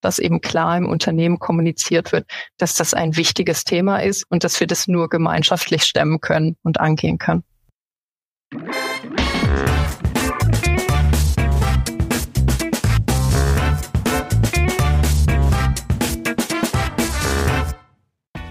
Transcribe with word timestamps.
dass 0.00 0.18
eben 0.18 0.40
klar 0.40 0.76
im 0.76 0.88
Unternehmen 0.88 1.38
kommuniziert 1.38 2.12
wird, 2.12 2.26
dass 2.58 2.74
das 2.74 2.94
ein 2.94 3.16
wichtiges 3.16 3.64
Thema 3.64 3.98
ist 3.98 4.24
und 4.28 4.44
dass 4.44 4.60
wir 4.60 4.66
das 4.66 4.88
nur 4.88 5.08
gemeinschaftlich 5.08 5.84
stemmen 5.84 6.20
können 6.20 6.56
und 6.62 6.80
angehen 6.80 7.18
können. 7.18 7.44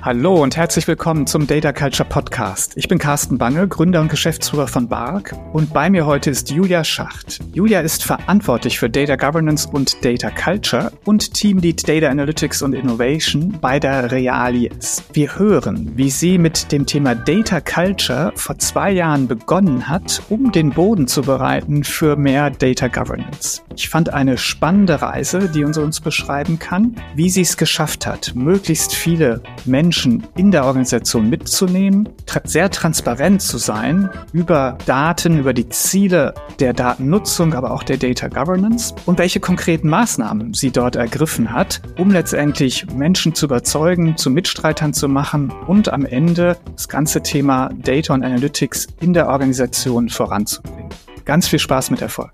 Hallo 0.09 0.41
und 0.41 0.57
herzlich 0.57 0.87
willkommen 0.87 1.27
zum 1.27 1.45
Data 1.45 1.71
Culture 1.71 2.09
Podcast. 2.09 2.75
Ich 2.77 2.87
bin 2.87 2.97
Carsten 2.97 3.37
Bange, 3.37 3.67
Gründer 3.67 4.01
und 4.01 4.09
Geschäftsführer 4.09 4.67
von 4.67 4.87
BARC 4.87 5.35
und 5.53 5.71
bei 5.71 5.87
mir 5.91 6.07
heute 6.07 6.31
ist 6.31 6.49
Julia 6.49 6.83
Schacht. 6.83 7.37
Julia 7.53 7.81
ist 7.81 8.03
verantwortlich 8.03 8.79
für 8.79 8.89
Data 8.89 9.15
Governance 9.17 9.69
und 9.71 10.03
Data 10.03 10.31
Culture 10.31 10.91
und 11.05 11.35
Teamlead 11.35 11.87
Data 11.87 12.07
Analytics 12.07 12.63
und 12.63 12.73
Innovation 12.73 13.55
bei 13.61 13.79
der 13.79 14.11
Realies. 14.11 15.03
Wir 15.13 15.37
hören, 15.37 15.91
wie 15.95 16.09
sie 16.09 16.39
mit 16.39 16.71
dem 16.71 16.87
Thema 16.87 17.13
Data 17.13 17.61
Culture 17.61 18.31
vor 18.33 18.57
zwei 18.57 18.89
Jahren 18.89 19.27
begonnen 19.27 19.87
hat, 19.87 20.23
um 20.29 20.51
den 20.51 20.71
Boden 20.71 21.07
zu 21.07 21.21
bereiten 21.21 21.83
für 21.83 22.15
mehr 22.15 22.49
Data 22.49 22.87
Governance. 22.87 23.61
Ich 23.75 23.89
fand 23.89 24.11
eine 24.11 24.39
spannende 24.39 25.03
Reise, 25.03 25.49
die 25.49 25.63
uns 25.63 25.77
uns 25.77 26.01
beschreiben 26.01 26.57
kann, 26.57 26.95
wie 27.13 27.29
sie 27.29 27.41
es 27.41 27.57
geschafft 27.57 28.07
hat, 28.07 28.33
möglichst 28.33 28.95
viele 28.95 29.43
Menschen 29.65 29.98
Menschen 29.99 30.25
in 30.37 30.51
der 30.51 30.63
Organisation 30.63 31.29
mitzunehmen, 31.29 32.07
sehr 32.45 32.71
transparent 32.71 33.41
zu 33.41 33.57
sein 33.57 34.09
über 34.31 34.77
Daten, 34.85 35.37
über 35.37 35.51
die 35.51 35.67
Ziele 35.67 36.33
der 36.61 36.71
Datennutzung, 36.71 37.53
aber 37.53 37.71
auch 37.71 37.83
der 37.83 37.97
Data 37.97 38.29
Governance 38.29 38.95
und 39.05 39.17
welche 39.17 39.41
konkreten 39.41 39.89
Maßnahmen 39.89 40.53
sie 40.53 40.71
dort 40.71 40.95
ergriffen 40.95 41.51
hat, 41.51 41.81
um 41.97 42.11
letztendlich 42.11 42.85
Menschen 42.93 43.35
zu 43.35 43.47
überzeugen, 43.47 44.15
zu 44.15 44.29
Mitstreitern 44.29 44.93
zu 44.93 45.09
machen 45.09 45.51
und 45.67 45.91
am 45.91 46.05
Ende 46.05 46.55
das 46.71 46.87
ganze 46.87 47.21
Thema 47.21 47.69
Data 47.77 48.13
und 48.13 48.23
Analytics 48.23 48.87
in 49.01 49.11
der 49.11 49.27
Organisation 49.27 50.07
voranzubringen. 50.07 50.87
Ganz 51.25 51.49
viel 51.49 51.59
Spaß 51.59 51.91
mit 51.91 52.01
Erfolg. 52.01 52.31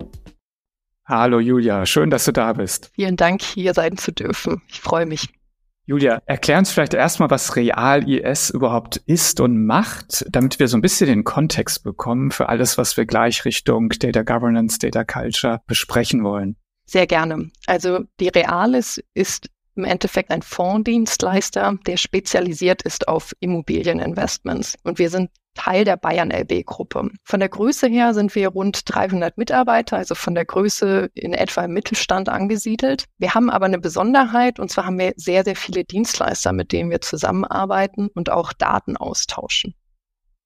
Hallo 1.08 1.40
Julia, 1.40 1.88
schön, 1.88 2.12
dass 2.12 2.26
du 2.26 2.32
da 2.32 2.54
bist. 2.54 2.92
Vielen 2.94 3.16
Dank, 3.16 3.42
hier 3.42 3.74
sein 3.74 3.98
zu 3.98 4.12
dürfen. 4.12 4.62
Ich 4.68 4.82
freue 4.82 5.08
mich. 5.08 5.30
Julia, 5.88 6.22
erklär 6.26 6.58
uns 6.58 6.72
vielleicht 6.72 6.96
erstmal, 6.96 7.30
was 7.30 7.56
Real-IS 7.56 8.50
überhaupt 8.50 8.98
ist 9.06 9.40
und 9.40 9.66
macht, 9.66 10.26
damit 10.30 10.58
wir 10.58 10.68
so 10.68 10.78
ein 10.78 10.82
bisschen 10.82 11.08
den 11.08 11.24
Kontext 11.24 11.84
bekommen 11.84 12.32
für 12.32 12.50
alles, 12.50 12.80
was 12.80 12.98
wir 12.98 13.06
gleich 13.06 13.46
Richtung 13.46 13.90
Data 13.90 14.24
Governance, 14.24 14.80
Data 14.80 15.04
Culture 15.04 15.62
besprechen 15.68 16.24
wollen. 16.24 16.56
Sehr 16.88 17.06
gerne. 17.06 17.52
Also 17.68 18.00
die 18.20 18.30
Realis 18.30 19.04
ist 19.14 19.50
im 19.76 19.84
Endeffekt 19.84 20.32
ein 20.32 20.42
Fondsdienstleister, 20.42 21.78
der 21.86 21.98
spezialisiert 21.98 22.82
ist 22.82 23.08
auf 23.08 23.34
Immobilieninvestments. 23.40 24.78
Und 24.84 24.98
wir 24.98 25.10
sind 25.10 25.30
Teil 25.56 25.86
der 25.86 25.98
Bayern 25.98 26.32
LB 26.32 26.66
Gruppe. 26.66 27.10
Von 27.24 27.40
der 27.40 27.50
Größe 27.50 27.88
her 27.88 28.14
sind 28.14 28.36
wir 28.36 28.50
rund 28.50 28.82
300 28.86 29.38
Mitarbeiter, 29.38 29.98
also 29.98 30.14
von 30.14 30.36
der 30.36 30.46
Größe 30.46 31.10
in 31.14 31.34
etwa 31.34 31.64
im 31.64 31.74
Mittelstand 31.74 32.30
angesiedelt. 32.30 33.06
Wir 33.18 33.34
haben 33.34 33.50
aber 33.50 33.66
eine 33.66 33.80
Besonderheit 33.80 34.60
und 34.60 34.70
zwar 34.70 34.86
haben 34.86 35.00
wir 35.00 35.14
sehr, 35.16 35.44
sehr 35.44 35.56
viele 35.56 35.84
Dienstleister, 35.84 36.54
mit 36.54 36.72
denen 36.72 36.90
wir 36.90 37.02
zusammenarbeiten 37.02 38.10
und 38.14 38.30
auch 38.30 38.54
Daten 38.54 38.98
austauschen. 38.98 39.74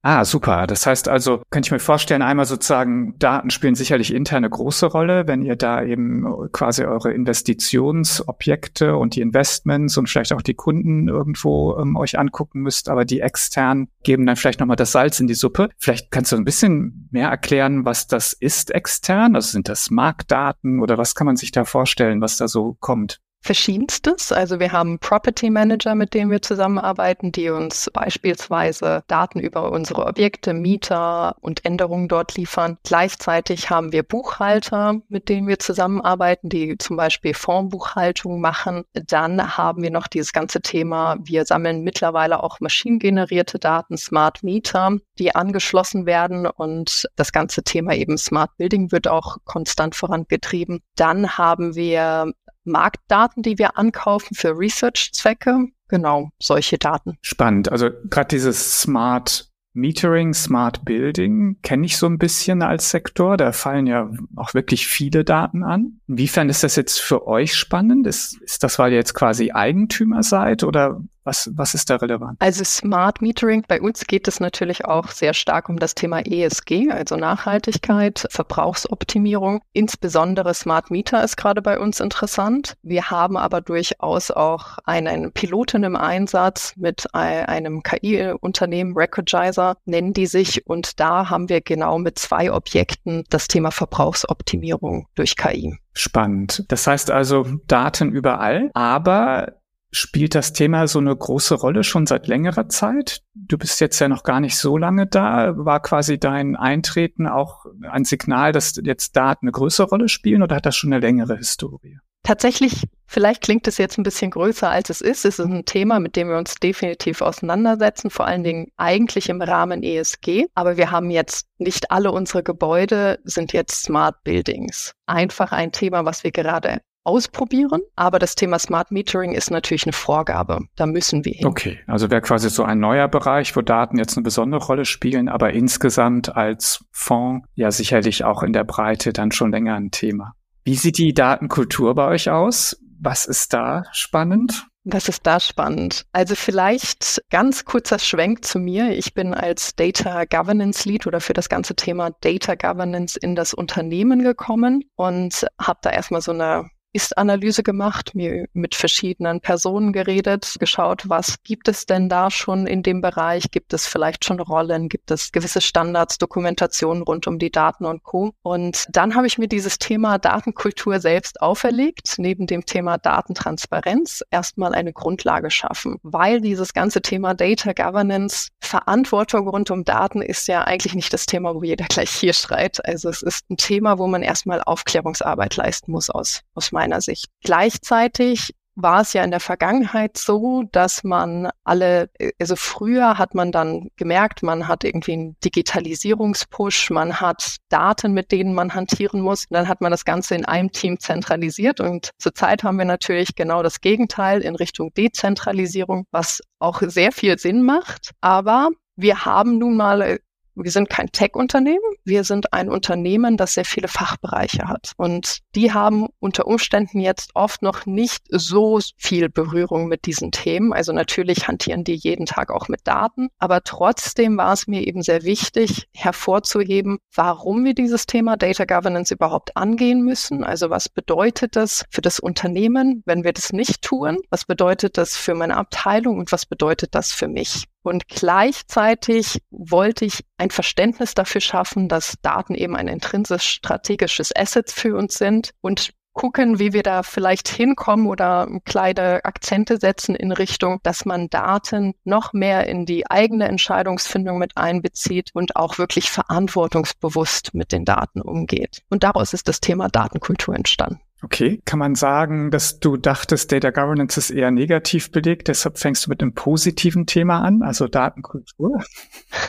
Ah, 0.01 0.23
super. 0.23 0.65
Das 0.65 0.85
heißt 0.85 1.09
also, 1.09 1.41
könnte 1.49 1.67
ich 1.67 1.71
mir 1.71 1.79
vorstellen, 1.79 2.21
einmal 2.21 2.45
sozusagen, 2.45 3.19
Daten 3.19 3.49
spielen 3.49 3.75
sicherlich 3.75 4.13
interne 4.13 4.49
große 4.49 4.85
Rolle, 4.85 5.27
wenn 5.27 5.41
ihr 5.41 5.57
da 5.57 5.83
eben 5.83 6.25
quasi 6.53 6.85
eure 6.85 7.11
Investitionsobjekte 7.11 8.95
und 8.95 9.17
die 9.17 9.21
Investments 9.21 9.97
und 9.97 10.07
vielleicht 10.07 10.31
auch 10.31 10.41
die 10.41 10.53
Kunden 10.53 11.09
irgendwo 11.09 11.77
ähm, 11.77 11.97
euch 11.97 12.17
angucken 12.17 12.61
müsst, 12.61 12.87
aber 12.87 13.03
die 13.03 13.19
extern 13.19 13.89
geben 14.03 14.25
dann 14.25 14.37
vielleicht 14.37 14.61
nochmal 14.61 14.77
das 14.77 14.93
Salz 14.93 15.19
in 15.19 15.27
die 15.27 15.33
Suppe. 15.33 15.69
Vielleicht 15.77 16.11
kannst 16.11 16.31
du 16.31 16.37
ein 16.37 16.45
bisschen 16.45 17.09
mehr 17.11 17.27
erklären, 17.27 17.83
was 17.83 18.07
das 18.07 18.31
ist 18.31 18.71
extern? 18.71 19.35
Also 19.35 19.51
sind 19.51 19.67
das 19.67 19.91
Marktdaten 19.91 20.79
oder 20.79 20.97
was 20.97 21.13
kann 21.13 21.27
man 21.27 21.35
sich 21.35 21.51
da 21.51 21.65
vorstellen, 21.65 22.21
was 22.21 22.37
da 22.37 22.47
so 22.47 22.77
kommt? 22.79 23.19
Verschiedenstes. 23.41 24.31
Also 24.31 24.59
wir 24.59 24.71
haben 24.71 24.99
Property 24.99 25.49
Manager, 25.49 25.95
mit 25.95 26.13
denen 26.13 26.29
wir 26.29 26.41
zusammenarbeiten, 26.41 27.31
die 27.31 27.49
uns 27.49 27.89
beispielsweise 27.93 29.03
Daten 29.07 29.39
über 29.39 29.71
unsere 29.71 30.05
Objekte, 30.05 30.53
Mieter 30.53 31.35
und 31.41 31.65
Änderungen 31.65 32.07
dort 32.07 32.35
liefern. 32.35 32.77
Gleichzeitig 32.83 33.69
haben 33.69 33.91
wir 33.91 34.03
Buchhalter, 34.03 35.01
mit 35.07 35.29
denen 35.29 35.47
wir 35.47 35.59
zusammenarbeiten, 35.59 36.49
die 36.49 36.77
zum 36.77 36.97
Beispiel 36.97 37.33
Fondsbuchhaltung 37.33 38.41
machen. 38.41 38.83
Dann 38.93 39.57
haben 39.57 39.83
wir 39.83 39.91
noch 39.91 40.07
dieses 40.07 40.33
ganze 40.33 40.61
Thema, 40.61 41.17
wir 41.23 41.45
sammeln 41.45 41.81
mittlerweile 41.81 42.43
auch 42.43 42.59
maschinengenerierte 42.59 43.59
Daten, 43.59 43.97
Smart 43.97 44.43
Meter, 44.43 44.97
die 45.17 45.33
angeschlossen 45.33 46.05
werden 46.05 46.45
und 46.45 47.07
das 47.15 47.31
ganze 47.31 47.63
Thema 47.63 47.93
eben 47.93 48.17
Smart 48.17 48.55
Building 48.57 48.91
wird 48.91 49.07
auch 49.07 49.37
konstant 49.45 49.95
vorangetrieben. 49.95 50.81
Dann 50.95 51.37
haben 51.37 51.75
wir 51.75 52.33
Marktdaten, 52.63 53.43
die 53.43 53.57
wir 53.57 53.77
ankaufen 53.77 54.35
für 54.35 54.57
Research-Zwecke. 54.57 55.67
Genau, 55.87 56.29
solche 56.39 56.77
Daten. 56.77 57.17
Spannend. 57.21 57.71
Also 57.71 57.89
gerade 58.09 58.27
dieses 58.29 58.81
Smart 58.81 59.49
Metering, 59.73 60.33
Smart 60.33 60.83
Building 60.83 61.57
kenne 61.61 61.85
ich 61.85 61.97
so 61.97 62.07
ein 62.07 62.17
bisschen 62.17 62.61
als 62.61 62.89
Sektor. 62.89 63.37
Da 63.37 63.51
fallen 63.51 63.87
ja 63.87 64.09
auch 64.35 64.53
wirklich 64.53 64.87
viele 64.87 65.23
Daten 65.23 65.63
an. 65.63 65.99
Inwiefern 66.07 66.49
ist 66.49 66.63
das 66.63 66.75
jetzt 66.75 66.99
für 66.99 67.27
euch 67.27 67.55
spannend? 67.55 68.07
Ist, 68.07 68.41
ist 68.41 68.63
das, 68.63 68.79
weil 68.79 68.91
ihr 68.91 68.97
jetzt 68.97 69.13
quasi 69.13 69.51
Eigentümer 69.51 70.23
seid 70.23 70.63
oder 70.63 71.01
was, 71.29 71.49
was 71.53 71.75
ist 71.75 71.91
da 71.91 71.97
relevant? 71.97 72.37
Also 72.41 72.63
Smart 72.63 73.21
Metering, 73.21 73.63
bei 73.67 73.79
uns 73.79 74.07
geht 74.07 74.27
es 74.27 74.39
natürlich 74.39 74.85
auch 74.85 75.09
sehr 75.09 75.35
stark 75.35 75.69
um 75.69 75.77
das 75.77 75.93
Thema 75.93 76.25
ESG, 76.25 76.89
also 76.89 77.15
Nachhaltigkeit, 77.17 78.25
Verbrauchsoptimierung. 78.31 79.61
Insbesondere 79.73 80.55
Smart 80.55 80.89
Meter 80.89 81.23
ist 81.23 81.37
gerade 81.37 81.61
bei 81.61 81.79
uns 81.79 81.99
interessant. 81.99 82.77
Wir 82.81 83.11
haben 83.11 83.37
aber 83.37 83.61
durchaus 83.61 84.31
auch 84.31 84.79
einen 84.85 85.31
Piloten 85.31 85.83
im 85.83 85.95
Einsatz 85.95 86.73
mit 86.75 87.13
einem 87.13 87.83
KI-Unternehmen, 87.83 88.97
Recordizer 88.97 89.77
nennen 89.85 90.13
die 90.13 90.25
sich. 90.25 90.65
Und 90.65 90.99
da 90.99 91.29
haben 91.29 91.47
wir 91.47 91.61
genau 91.61 91.99
mit 91.99 92.17
zwei 92.17 92.51
Objekten 92.51 93.23
das 93.29 93.47
Thema 93.47 93.69
Verbrauchsoptimierung 93.69 95.07
durch 95.13 95.37
KI. 95.37 95.77
Spannend. 95.93 96.63
Das 96.69 96.87
heißt 96.87 97.11
also 97.11 97.45
Daten 97.67 98.11
überall, 98.11 98.71
aber 98.73 99.58
Spielt 99.91 100.35
das 100.35 100.53
Thema 100.53 100.87
so 100.87 100.99
eine 100.99 101.15
große 101.15 101.55
Rolle 101.55 101.83
schon 101.83 102.05
seit 102.05 102.27
längerer 102.27 102.69
Zeit? 102.69 103.23
Du 103.33 103.57
bist 103.57 103.81
jetzt 103.81 103.99
ja 103.99 104.07
noch 104.07 104.23
gar 104.23 104.39
nicht 104.39 104.57
so 104.57 104.77
lange 104.77 105.07
da. 105.07 105.53
War 105.57 105.81
quasi 105.81 106.19
dein 106.19 106.55
Eintreten 106.55 107.27
auch 107.27 107.65
ein 107.89 108.05
Signal, 108.05 108.51
dass 108.51 108.79
jetzt 108.83 109.15
Daten 109.15 109.45
eine 109.45 109.51
größere 109.51 109.89
Rolle 109.89 110.07
spielen 110.07 110.43
oder 110.43 110.57
hat 110.57 110.67
das 110.67 110.75
schon 110.75 110.93
eine 110.93 111.01
längere 111.01 111.37
Historie? 111.37 111.97
Tatsächlich, 112.23 112.83
vielleicht 113.07 113.41
klingt 113.41 113.67
es 113.67 113.77
jetzt 113.77 113.97
ein 113.97 114.03
bisschen 114.03 114.29
größer, 114.29 114.69
als 114.69 114.89
es 114.89 115.01
ist. 115.01 115.25
Es 115.25 115.39
ist 115.39 115.45
ein 115.45 115.65
Thema, 115.65 115.99
mit 115.99 116.15
dem 116.15 116.29
wir 116.29 116.37
uns 116.37 116.55
definitiv 116.55 117.21
auseinandersetzen, 117.21 118.09
vor 118.09 118.27
allen 118.27 118.43
Dingen 118.43 118.67
eigentlich 118.77 119.29
im 119.29 119.41
Rahmen 119.41 119.81
ESG. 119.81 120.45
Aber 120.53 120.77
wir 120.77 120.91
haben 120.91 121.09
jetzt 121.09 121.47
nicht 121.57 121.91
alle 121.91 122.11
unsere 122.11 122.43
Gebäude 122.43 123.19
sind 123.23 123.53
jetzt 123.53 123.83
Smart 123.83 124.23
Buildings. 124.23 124.93
Einfach 125.07 125.51
ein 125.51 125.71
Thema, 125.71 126.05
was 126.05 126.23
wir 126.23 126.31
gerade 126.31 126.81
ausprobieren. 127.03 127.81
Aber 127.95 128.19
das 128.19 128.35
Thema 128.35 128.59
Smart 128.59 128.91
Metering 128.91 129.33
ist 129.33 129.51
natürlich 129.51 129.85
eine 129.85 129.93
Vorgabe. 129.93 130.59
Da 130.75 130.85
müssen 130.85 131.25
wir 131.25 131.33
hin. 131.33 131.47
Okay, 131.47 131.79
also 131.87 132.09
wäre 132.09 132.21
quasi 132.21 132.49
so 132.49 132.63
ein 132.63 132.79
neuer 132.79 133.07
Bereich, 133.07 133.55
wo 133.55 133.61
Daten 133.61 133.97
jetzt 133.97 134.17
eine 134.17 134.23
besondere 134.23 134.63
Rolle 134.63 134.85
spielen, 134.85 135.29
aber 135.29 135.53
insgesamt 135.53 136.35
als 136.35 136.85
Fonds 136.91 137.47
ja 137.55 137.71
sicherlich 137.71 138.23
auch 138.23 138.43
in 138.43 138.53
der 138.53 138.63
Breite 138.63 139.13
dann 139.13 139.31
schon 139.31 139.51
länger 139.51 139.75
ein 139.75 139.91
Thema. 139.91 140.33
Wie 140.63 140.75
sieht 140.75 140.97
die 140.97 141.13
Datenkultur 141.13 141.95
bei 141.95 142.07
euch 142.07 142.29
aus? 142.29 142.77
Was 143.01 143.25
ist 143.25 143.53
da 143.53 143.83
spannend? 143.91 144.65
Was 144.83 145.07
ist 145.07 145.25
da 145.25 145.39
spannend? 145.39 146.05
Also 146.13 146.35
vielleicht 146.35 147.21
ganz 147.29 147.65
kurzer 147.65 147.99
Schwenk 147.99 148.43
zu 148.45 148.59
mir. 148.59 148.91
Ich 148.97 149.13
bin 149.13 149.33
als 149.33 149.75
Data 149.75 150.25
Governance 150.25 150.87
Lead 150.87 151.05
oder 151.05 151.21
für 151.21 151.33
das 151.33 151.49
ganze 151.49 151.75
Thema 151.75 152.11
Data 152.21 152.55
Governance 152.55 153.17
in 153.19 153.35
das 153.35 153.53
Unternehmen 153.53 154.23
gekommen 154.23 154.83
und 154.95 155.45
habe 155.59 155.79
da 155.81 155.91
erstmal 155.91 156.21
so 156.21 156.31
eine 156.31 156.69
ist-Analyse 156.93 157.63
gemacht, 157.63 158.15
mir 158.15 158.47
mit 158.53 158.75
verschiedenen 158.75 159.41
Personen 159.41 159.93
geredet, 159.93 160.55
geschaut, 160.59 161.07
was 161.07 161.35
gibt 161.43 161.67
es 161.67 161.85
denn 161.85 162.09
da 162.09 162.31
schon 162.31 162.65
in 162.65 162.81
dem 162.81 163.01
Bereich? 163.01 163.51
Gibt 163.51 163.73
es 163.73 163.85
vielleicht 163.85 164.25
schon 164.25 164.39
Rollen? 164.39 164.89
Gibt 164.89 165.11
es 165.11 165.31
gewisse 165.31 165.61
Standards, 165.61 166.17
Dokumentationen 166.17 167.03
rund 167.03 167.27
um 167.27 167.37
die 167.37 167.51
Daten 167.51 167.85
und 167.85 168.03
Co. 168.03 168.33
Und 168.41 168.87
dann 168.89 169.15
habe 169.15 169.27
ich 169.27 169.37
mir 169.37 169.47
dieses 169.47 169.77
Thema 169.77 170.17
Datenkultur 170.17 170.99
selbst 170.99 171.41
auferlegt, 171.41 172.15
neben 172.17 172.47
dem 172.47 172.65
Thema 172.65 172.97
Datentransparenz 172.97 174.23
erstmal 174.31 174.73
eine 174.73 174.93
Grundlage 174.93 175.51
schaffen, 175.51 175.97
weil 176.01 176.41
dieses 176.41 176.73
ganze 176.73 177.01
Thema 177.01 177.33
Data 177.35 177.73
Governance, 177.73 178.49
Verantwortung 178.61 179.47
rund 179.47 179.69
um 179.71 179.83
Daten 179.83 180.21
ist 180.21 180.47
ja 180.47 180.63
eigentlich 180.63 180.95
nicht 180.95 181.13
das 181.13 181.25
Thema, 181.25 181.53
wo 181.53 181.63
jeder 181.63 181.85
gleich 181.85 182.09
hier 182.09 182.33
schreit. 182.33 182.83
Also 182.85 183.09
es 183.09 183.21
ist 183.21 183.49
ein 183.49 183.57
Thema, 183.57 183.97
wo 183.97 184.07
man 184.07 184.23
erstmal 184.23 184.61
Aufklärungsarbeit 184.61 185.55
leisten 185.55 185.91
muss 185.91 186.09
aus, 186.09 186.41
aus 186.55 186.71
meiner 186.79 187.01
Sicht. 187.01 187.25
Gleichzeitig 187.43 188.53
war 188.81 189.01
es 189.01 189.11
ja 189.11 189.23
in 189.25 189.31
der 189.31 189.41
Vergangenheit 189.41 190.17
so, 190.17 190.63
dass 190.71 191.03
man 191.03 191.49
alle, 191.65 192.09
also 192.39 192.55
früher 192.55 193.17
hat 193.17 193.35
man 193.35 193.51
dann 193.51 193.89
gemerkt, 193.97 194.41
man 194.41 194.69
hat 194.69 194.85
irgendwie 194.85 195.13
einen 195.13 195.35
Digitalisierungspush, 195.43 196.89
man 196.89 197.19
hat 197.19 197.57
Daten, 197.67 198.13
mit 198.13 198.31
denen 198.31 198.53
man 198.53 198.73
hantieren 198.73 199.19
muss. 199.19 199.47
Dann 199.49 199.67
hat 199.67 199.81
man 199.81 199.91
das 199.91 200.05
Ganze 200.05 200.35
in 200.35 200.45
einem 200.45 200.71
Team 200.71 200.97
zentralisiert. 200.97 201.81
Und 201.81 202.11
zurzeit 202.17 202.63
haben 202.63 202.77
wir 202.77 202.85
natürlich 202.85 203.35
genau 203.35 203.63
das 203.63 203.81
Gegenteil 203.81 204.39
in 204.39 204.55
Richtung 204.55 204.93
Dezentralisierung, 204.93 206.05
was 206.11 206.39
auch 206.59 206.81
sehr 206.81 207.11
viel 207.11 207.37
Sinn 207.37 207.63
macht. 207.63 208.11
Aber 208.21 208.69
wir 208.95 209.25
haben 209.25 209.57
nun 209.57 209.75
mal 209.75 210.19
wir 210.63 210.71
sind 210.71 210.89
kein 210.89 211.11
Tech-Unternehmen, 211.11 211.79
wir 212.03 212.23
sind 212.23 212.53
ein 212.53 212.69
Unternehmen, 212.69 213.37
das 213.37 213.53
sehr 213.53 213.65
viele 213.65 213.87
Fachbereiche 213.87 214.67
hat. 214.67 214.93
Und 214.97 215.39
die 215.55 215.73
haben 215.73 216.07
unter 216.19 216.47
Umständen 216.47 216.99
jetzt 216.99 217.31
oft 217.33 217.61
noch 217.61 217.85
nicht 217.85 218.23
so 218.29 218.79
viel 218.97 219.29
Berührung 219.29 219.87
mit 219.87 220.05
diesen 220.05 220.31
Themen. 220.31 220.73
Also 220.73 220.93
natürlich 220.93 221.47
hantieren 221.47 221.83
die 221.83 221.95
jeden 221.95 222.25
Tag 222.25 222.51
auch 222.51 222.67
mit 222.67 222.81
Daten, 222.85 223.29
aber 223.39 223.63
trotzdem 223.63 224.37
war 224.37 224.53
es 224.53 224.67
mir 224.67 224.85
eben 224.85 225.01
sehr 225.01 225.23
wichtig 225.23 225.87
hervorzuheben, 225.93 226.99
warum 227.13 227.63
wir 227.63 227.73
dieses 227.73 228.05
Thema 228.05 228.37
Data 228.37 228.65
Governance 228.65 229.13
überhaupt 229.13 229.55
angehen 229.55 230.01
müssen. 230.01 230.43
Also 230.43 230.69
was 230.69 230.89
bedeutet 230.89 231.55
das 231.55 231.85
für 231.89 232.01
das 232.01 232.19
Unternehmen, 232.19 233.03
wenn 233.05 233.23
wir 233.23 233.33
das 233.33 233.53
nicht 233.53 233.81
tun? 233.81 234.17
Was 234.29 234.45
bedeutet 234.45 234.97
das 234.97 235.15
für 235.15 235.35
meine 235.35 235.57
Abteilung 235.57 236.19
und 236.19 236.31
was 236.31 236.45
bedeutet 236.45 236.95
das 236.95 237.11
für 237.11 237.27
mich? 237.27 237.65
Und 237.89 238.07
gleichzeitig 238.07 239.41
wollte 239.49 240.05
ich 240.05 240.23
ein 240.37 240.51
Verständnis 240.51 241.15
dafür 241.15 241.41
schaffen, 241.41 241.87
dass 241.87 242.17
Daten 242.21 242.53
eben 242.53 242.75
ein 242.75 242.87
intrinsisch 242.87 243.49
strategisches 243.49 244.31
Asset 244.35 244.69
für 244.69 244.95
uns 244.95 245.15
sind 245.15 245.55
und 245.61 245.89
gucken, 246.13 246.59
wie 246.59 246.71
wir 246.71 246.83
da 246.83 247.01
vielleicht 247.01 247.47
hinkommen 247.47 248.05
oder 248.05 248.47
kleine 248.63 249.25
Akzente 249.25 249.77
setzen 249.77 250.13
in 250.13 250.31
Richtung, 250.31 250.79
dass 250.83 251.03
man 251.03 251.31
Daten 251.31 251.95
noch 252.03 252.31
mehr 252.31 252.67
in 252.67 252.85
die 252.85 253.09
eigene 253.09 253.47
Entscheidungsfindung 253.47 254.37
mit 254.37 254.55
einbezieht 254.55 255.31
und 255.33 255.55
auch 255.55 255.79
wirklich 255.79 256.11
verantwortungsbewusst 256.11 257.55
mit 257.55 257.71
den 257.71 257.85
Daten 257.85 258.21
umgeht. 258.21 258.83
Und 258.91 259.03
daraus 259.03 259.33
ist 259.33 259.47
das 259.47 259.61
Thema 259.61 259.87
Datenkultur 259.87 260.53
entstanden. 260.55 261.01
Okay, 261.21 261.61
kann 261.65 261.79
man 261.79 261.95
sagen, 261.95 262.49
dass 262.49 262.79
du 262.79 262.95
dachtest, 262.95 263.51
Data 263.51 263.71
Governance 263.71 264.17
ist 264.17 264.29
eher 264.29 264.51
negativ 264.51 265.11
belegt, 265.11 265.49
deshalb 265.49 265.77
fängst 265.77 266.05
du 266.05 266.09
mit 266.09 266.21
einem 266.21 266.33
positiven 266.33 267.07
Thema 267.07 267.41
an, 267.41 267.61
also 267.61 267.87
Datenkultur? 267.87 268.81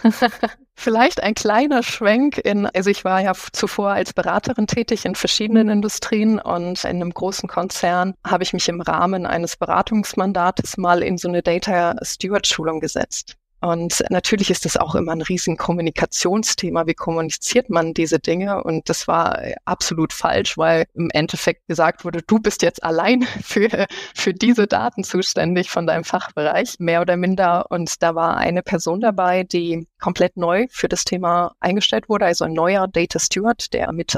Vielleicht 0.75 1.23
ein 1.23 1.35
kleiner 1.35 1.85
Schwenk 1.85 2.39
in, 2.39 2.67
also 2.67 2.91
ich 2.91 3.05
war 3.05 3.21
ja 3.21 3.35
zuvor 3.53 3.91
als 3.91 4.13
Beraterin 4.13 4.67
tätig 4.67 5.05
in 5.05 5.15
verschiedenen 5.15 5.69
Industrien 5.69 6.41
und 6.41 6.83
in 6.85 6.97
einem 6.97 7.11
großen 7.11 7.49
Konzern 7.49 8.15
habe 8.27 8.43
ich 8.43 8.53
mich 8.53 8.69
im 8.69 8.81
Rahmen 8.81 9.27
eines 9.27 9.57
Beratungsmandates 9.57 10.77
mal 10.77 11.03
in 11.03 11.19
so 11.19 11.29
eine 11.29 11.43
Data 11.43 11.95
Steward 12.03 12.49
Schulung 12.49 12.81
gesetzt. 12.81 13.37
Und 13.61 14.03
natürlich 14.09 14.51
ist 14.51 14.65
das 14.65 14.77
auch 14.77 14.95
immer 14.95 15.13
ein 15.13 15.23
riesen 15.23 15.57
Kommunikationsthema. 15.57 16.87
Wie 16.87 16.95
kommuniziert 16.95 17.69
man 17.69 17.93
diese 17.93 18.19
Dinge? 18.19 18.63
Und 18.65 18.89
das 18.89 19.07
war 19.07 19.39
absolut 19.65 20.13
falsch, 20.13 20.57
weil 20.57 20.87
im 20.95 21.11
Endeffekt 21.13 21.67
gesagt 21.69 22.05
wurde, 22.05 22.23
du 22.23 22.39
bist 22.39 22.63
jetzt 22.63 22.83
allein 22.83 23.23
für, 23.43 23.87
für 24.15 24.33
diese 24.33 24.67
Daten 24.67 25.05
zuständig 25.05 25.71
von 25.71 25.87
deinem 25.87 26.05
Fachbereich, 26.05 26.77
mehr 26.79 27.03
oder 27.03 27.17
minder. 27.17 27.67
Und 27.71 28.03
da 28.03 28.15
war 28.15 28.37
eine 28.37 28.63
Person 28.63 29.01
dabei, 29.01 29.45
die 29.45 29.87
komplett 30.01 30.37
neu 30.37 30.67
für 30.71 30.89
das 30.89 31.05
Thema 31.05 31.55
eingestellt 31.61 32.09
wurde, 32.09 32.25
also 32.25 32.47
ein 32.47 32.55
neuer 32.55 32.89
Data 32.89 33.19
Steward, 33.19 33.73
der 33.75 33.93
mit 33.93 34.17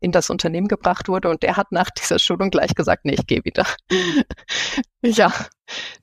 in 0.00 0.12
das 0.12 0.30
Unternehmen 0.30 0.68
gebracht 0.68 1.08
wurde. 1.08 1.28
Und 1.30 1.42
der 1.42 1.56
hat 1.56 1.72
nach 1.72 1.90
dieser 1.90 2.20
Schulung 2.20 2.50
gleich 2.50 2.74
gesagt, 2.74 3.04
nee, 3.04 3.14
ich 3.14 3.26
gehe 3.26 3.44
wieder. 3.44 3.66
ja, 5.04 5.32